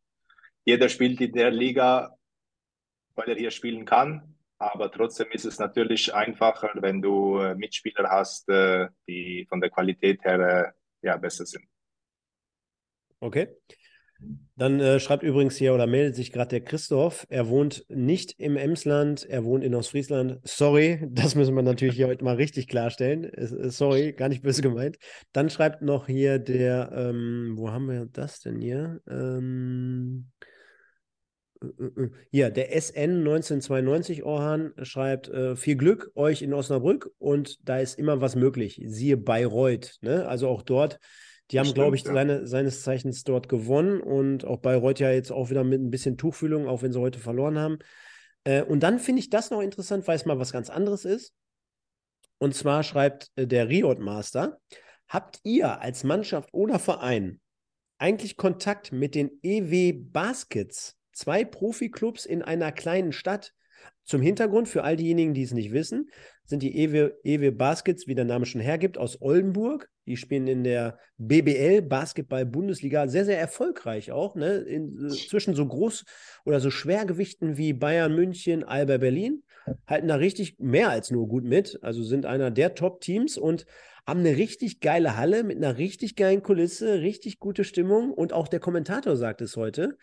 [0.64, 2.16] jeder spielt in der Liga,
[3.14, 4.32] weil er hier spielen kann.
[4.58, 9.70] Aber trotzdem ist es natürlich einfacher, wenn du äh, Mitspieler hast, äh, die von der
[9.70, 11.64] Qualität her äh, ja, besser sind.
[13.18, 13.48] Okay.
[14.54, 17.26] Dann äh, schreibt übrigens hier oder meldet sich gerade der Christoph.
[17.28, 20.38] Er wohnt nicht im Emsland, er wohnt in Ostfriesland.
[20.44, 23.32] Sorry, das müssen wir natürlich hier heute mal richtig klarstellen.
[23.68, 24.96] Sorry, gar nicht böse gemeint.
[25.32, 29.00] Dann schreibt noch hier der, ähm, wo haben wir das denn hier?
[29.08, 30.41] Ähm, äh, äh, äh,
[32.30, 37.98] hier, der SN 1992 Orhan schreibt: äh, Viel Glück euch in Osnabrück und da ist
[37.98, 38.82] immer was möglich.
[38.86, 39.98] Siehe Bayreuth.
[40.00, 40.26] Ne?
[40.26, 40.98] Also auch dort
[41.52, 42.14] die haben, glaube ich, ja.
[42.14, 46.16] seine, seines Zeichens dort gewonnen und auch Bayreuth ja jetzt auch wieder mit ein bisschen
[46.16, 47.78] Tuchfühlung, auch wenn sie heute verloren haben.
[48.44, 51.34] Äh, und dann finde ich das noch interessant, weil es mal was ganz anderes ist.
[52.38, 54.58] Und zwar schreibt äh, der Riot Master:
[55.08, 57.38] Habt ihr als Mannschaft oder Verein
[57.98, 63.52] eigentlich Kontakt mit den EW Baskets, zwei Profiklubs in einer kleinen Stadt?
[64.04, 66.10] Zum Hintergrund, für all diejenigen, die es nicht wissen,
[66.44, 70.64] sind die EW, EW Baskets, wie der Name schon hergibt, aus Oldenburg Die spielen in
[70.64, 74.34] der BBL, Basketball-Bundesliga, sehr, sehr erfolgreich auch.
[74.34, 74.56] Ne?
[74.56, 76.04] In, äh, zwischen so groß
[76.44, 79.44] oder so Schwergewichten wie Bayern München, Alba Berlin
[79.86, 81.78] halten da richtig mehr als nur gut mit.
[81.82, 83.66] Also sind einer der Top-Teams und
[84.06, 88.12] haben eine richtig geile Halle mit einer richtig geilen Kulisse, richtig gute Stimmung.
[88.12, 89.96] Und auch der Kommentator sagt es heute.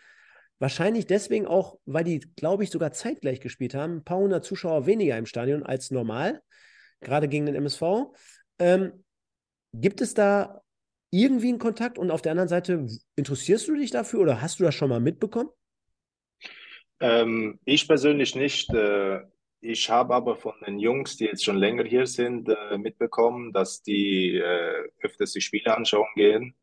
[0.60, 3.96] Wahrscheinlich deswegen auch, weil die, glaube ich, sogar zeitgleich gespielt haben.
[3.96, 6.42] Ein paar hundert Zuschauer weniger im Stadion als normal,
[7.00, 8.12] gerade gegen den MSV.
[8.58, 9.04] Ähm,
[9.72, 10.60] gibt es da
[11.10, 11.98] irgendwie einen Kontakt?
[11.98, 12.86] Und auf der anderen Seite,
[13.16, 15.48] interessierst du dich dafür oder hast du das schon mal mitbekommen?
[17.00, 18.70] Ähm, ich persönlich nicht.
[18.74, 19.20] Äh,
[19.62, 23.82] ich habe aber von den Jungs, die jetzt schon länger hier sind, äh, mitbekommen, dass
[23.82, 26.54] die äh, öfters die Spiele anschauen gehen.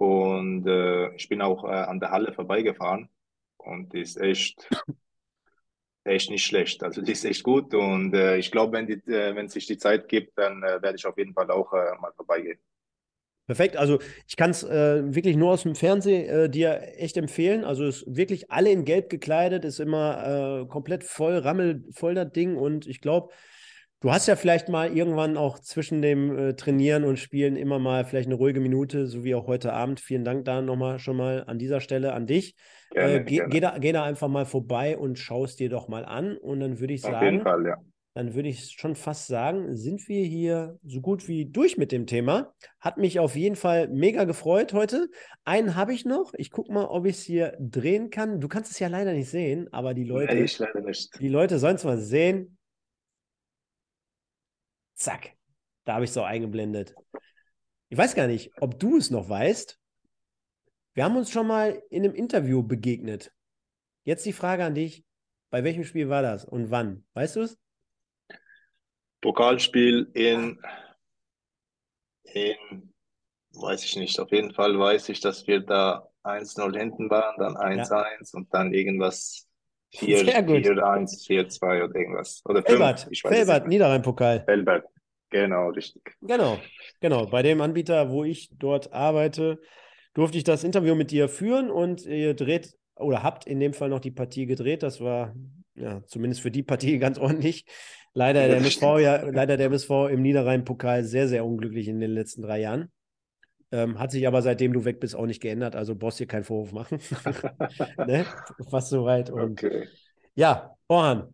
[0.00, 3.10] Und äh, ich bin auch äh, an der Halle vorbeigefahren
[3.58, 4.66] und die ist echt,
[6.04, 6.82] echt nicht schlecht.
[6.82, 9.76] Also die ist echt gut und äh, ich glaube, wenn, die, äh, wenn sich die
[9.76, 12.58] Zeit gibt, dann äh, werde ich auf jeden Fall auch äh, mal vorbeigehen.
[13.46, 13.76] Perfekt.
[13.76, 17.64] Also ich kann es wirklich nur aus dem Fernsehen dir echt empfehlen.
[17.64, 22.54] Also ist wirklich alle in Gelb gekleidet, ist immer komplett voll, rammelvoll das Ding.
[22.54, 23.32] Und ich glaube,
[24.02, 28.06] Du hast ja vielleicht mal irgendwann auch zwischen dem äh, Trainieren und Spielen immer mal
[28.06, 30.00] vielleicht eine ruhige Minute, so wie auch heute Abend.
[30.00, 32.56] Vielen Dank da nochmal schon mal an dieser Stelle an dich.
[32.92, 35.88] Gerne, äh, geh, geh, da, geh da einfach mal vorbei und schau es dir doch
[35.88, 36.38] mal an.
[36.38, 37.76] Und dann würde ich sagen, Auf jeden Fall, ja.
[38.14, 42.06] dann würde ich schon fast sagen, sind wir hier so gut wie durch mit dem
[42.06, 42.54] Thema.
[42.80, 45.10] Hat mich auf jeden Fall mega gefreut heute.
[45.44, 46.32] Einen habe ich noch.
[46.38, 48.40] Ich gucke mal, ob ich es hier drehen kann.
[48.40, 51.84] Du kannst es ja leider nicht sehen, aber die Leute, nee, die Leute sollen es
[51.84, 52.56] mal sehen.
[55.00, 55.32] Zack,
[55.84, 56.94] da habe ich es auch eingeblendet.
[57.88, 59.80] Ich weiß gar nicht, ob du es noch weißt.
[60.92, 63.32] Wir haben uns schon mal in einem Interview begegnet.
[64.04, 65.06] Jetzt die Frage an dich:
[65.48, 67.06] Bei welchem Spiel war das und wann?
[67.14, 67.58] Weißt du es?
[69.22, 70.60] Pokalspiel in,
[72.24, 72.92] in,
[73.52, 74.20] weiß ich nicht.
[74.20, 78.06] Auf jeden Fall weiß ich, dass wir da 1-0 hinten waren, dann 1-1 ja.
[78.34, 79.49] und dann irgendwas
[79.94, 82.42] 4-1, 4-2 oder irgendwas.
[82.44, 84.44] Oder Felbert, Felbert Niederrhein-Pokal.
[84.44, 84.84] Felbert,
[85.30, 86.16] genau, richtig.
[86.20, 86.58] Genau,
[87.00, 87.26] genau.
[87.26, 89.58] Bei dem Anbieter, wo ich dort arbeite,
[90.14, 93.88] durfte ich das Interview mit dir führen und ihr dreht oder habt in dem Fall
[93.88, 94.82] noch die Partie gedreht.
[94.82, 95.34] Das war
[95.74, 97.64] ja zumindest für die Partie ganz ordentlich.
[98.12, 102.42] Leider der MSV ja, leider der MSV im Niederrhein-Pokal sehr, sehr unglücklich in den letzten
[102.42, 102.90] drei Jahren.
[103.72, 105.76] Ähm, hat sich aber seitdem du weg bist auch nicht geändert.
[105.76, 106.98] Also brauchst dir keinen Vorwurf machen.
[108.06, 108.26] ne?
[108.68, 109.30] Fast soweit.
[109.30, 109.86] Und okay.
[110.34, 111.32] ja, Orhan,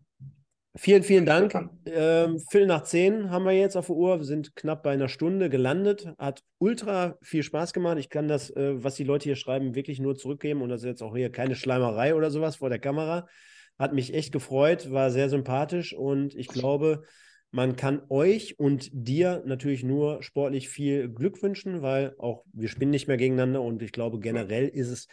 [0.75, 1.53] vielen, vielen Dank.
[1.85, 4.19] Ähm, Viertel nach zehn haben wir jetzt auf der Uhr.
[4.19, 6.13] Wir sind knapp bei einer Stunde gelandet.
[6.19, 7.97] Hat ultra viel Spaß gemacht.
[7.97, 10.61] Ich kann das, äh, was die Leute hier schreiben, wirklich nur zurückgeben.
[10.61, 13.25] Und das ist jetzt auch hier keine Schleimerei oder sowas vor der Kamera.
[13.79, 17.03] Hat mich echt gefreut, war sehr sympathisch und ich glaube,
[17.51, 22.91] man kann euch und dir natürlich nur sportlich viel Glück wünschen, weil auch wir spielen
[22.91, 25.07] nicht mehr gegeneinander und ich glaube generell ist es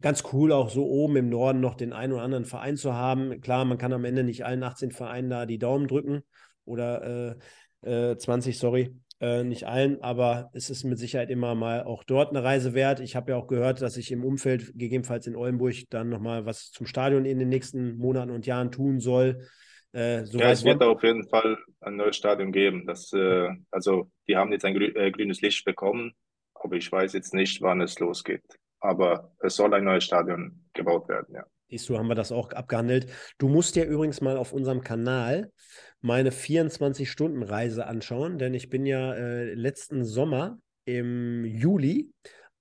[0.00, 3.40] ganz cool, auch so oben im Norden noch den einen oder anderen Verein zu haben.
[3.40, 6.22] Klar, man kann am Ende nicht allen 18 Vereinen da die Daumen drücken
[6.64, 7.36] oder
[7.82, 12.04] äh, äh, 20, sorry, äh, nicht allen, aber es ist mit Sicherheit immer mal auch
[12.04, 13.00] dort eine Reise wert.
[13.00, 16.70] Ich habe ja auch gehört, dass ich im Umfeld, gegebenenfalls in Oldenburg, dann nochmal was
[16.70, 19.48] zum Stadion in den nächsten Monaten und Jahren tun soll.
[19.92, 22.86] Äh, so ja, es wird auf jeden Fall ein neues Stadion geben.
[22.86, 26.12] Das, äh, also, die haben jetzt ein grü äh, grünes Licht bekommen,
[26.54, 28.42] aber ich weiß jetzt nicht, wann es losgeht.
[28.80, 31.44] Aber es soll ein neues Stadion gebaut werden, ja.
[31.70, 33.08] Siehst du, haben wir das auch abgehandelt.
[33.36, 35.52] Du musst dir übrigens mal auf unserem Kanal
[36.00, 42.10] meine 24-Stunden-Reise anschauen, denn ich bin ja äh, letzten Sommer im Juli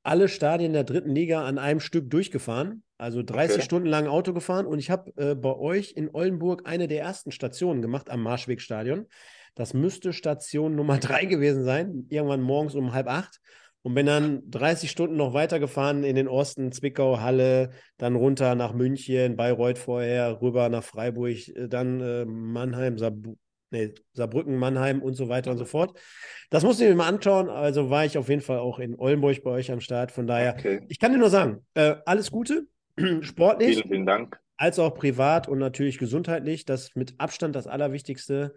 [0.03, 2.83] alle Stadien der dritten Liga an einem Stück durchgefahren.
[2.97, 3.65] Also 30 okay.
[3.65, 7.31] Stunden lang Auto gefahren und ich habe äh, bei euch in Oldenburg eine der ersten
[7.31, 9.05] Stationen gemacht am Marschwegstadion.
[9.53, 13.39] Das müsste Station Nummer drei gewesen sein, irgendwann morgens um halb acht.
[13.83, 18.73] Und bin dann 30 Stunden noch weitergefahren in den Osten, Zwickau, Halle, dann runter nach
[18.73, 23.39] München, Bayreuth vorher, rüber nach Freiburg, äh, dann äh, Mannheim, Saarbrücken
[23.71, 25.97] nee, Saarbrücken, Mannheim und so weiter und so fort.
[26.49, 27.49] Das musst du dir mal anschauen.
[27.49, 30.11] Also war ich auf jeden Fall auch in Oldenburg bei euch am Start.
[30.11, 30.81] Von daher, okay.
[30.89, 32.67] ich kann dir nur sagen, äh, alles Gute,
[33.21, 33.77] sportlich.
[33.77, 34.39] Vielen, vielen Dank.
[34.57, 36.65] Als auch privat und natürlich gesundheitlich.
[36.65, 38.53] Das mit Abstand das Allerwichtigste.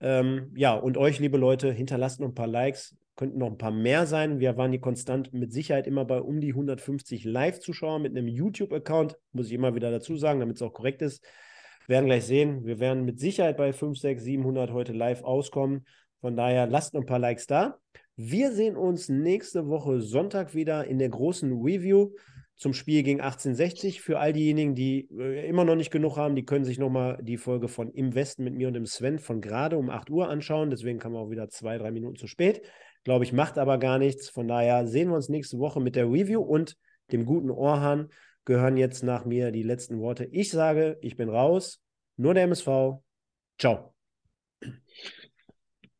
[0.00, 2.96] Ähm, ja, und euch, liebe Leute, hinterlasst noch ein paar Likes.
[3.16, 4.40] Könnten noch ein paar mehr sein.
[4.40, 9.18] Wir waren hier konstant mit Sicherheit immer bei um die 150 Live-Zuschauer mit einem YouTube-Account.
[9.32, 11.22] Muss ich immer wieder dazu sagen, damit es auch korrekt ist
[11.90, 12.64] werden gleich sehen.
[12.64, 15.84] Wir werden mit Sicherheit bei 5, 6, 700 heute live auskommen.
[16.20, 17.78] Von daher lasst ein paar Likes da.
[18.16, 22.12] Wir sehen uns nächste Woche Sonntag wieder in der großen Review
[22.60, 24.02] zum Spiel gegen 1860.
[24.02, 27.38] Für all diejenigen, die äh, immer noch nicht genug haben, die können sich nochmal die
[27.38, 30.68] Folge von Im Westen mit mir und dem Sven von gerade um 8 Uhr anschauen.
[30.68, 32.60] Deswegen kam auch wieder zwei, drei Minuten zu spät.
[33.02, 34.28] glaube ich, macht aber gar nichts.
[34.28, 36.76] Von daher sehen wir uns nächste Woche mit der Review und
[37.12, 38.10] dem guten Orhan
[38.44, 40.26] gehören jetzt nach mir die letzten Worte.
[40.30, 41.82] Ich sage, ich bin raus.
[42.18, 43.00] Nur der MSV.
[43.58, 43.94] Ciao.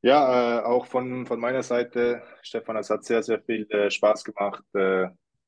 [0.03, 4.25] Ja, äh, auch von, von meiner Seite, Stefan, es hat sehr, sehr viel äh, Spaß
[4.25, 4.63] gemacht.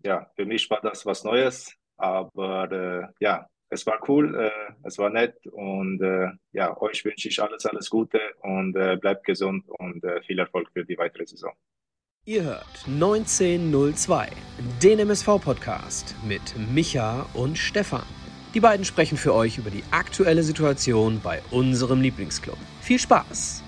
[0.03, 4.73] Äh, ja, für mich war das was Neues, aber äh, ja, es war cool, äh,
[4.85, 9.65] es war nett und äh, ja, euch wünsche ich alles, alles Gute und bleibt gesund
[9.69, 11.53] und viel Erfolg für die weitere Saison.
[12.25, 14.29] Ihr hört 1902,
[14.81, 18.05] den MSV-Podcast mit Micha und Stefan.
[18.55, 22.59] Die beiden sprechen für euch über die aktuelle Situation bei unserem Lieblingsclub.
[22.81, 23.65] Viel Spaß!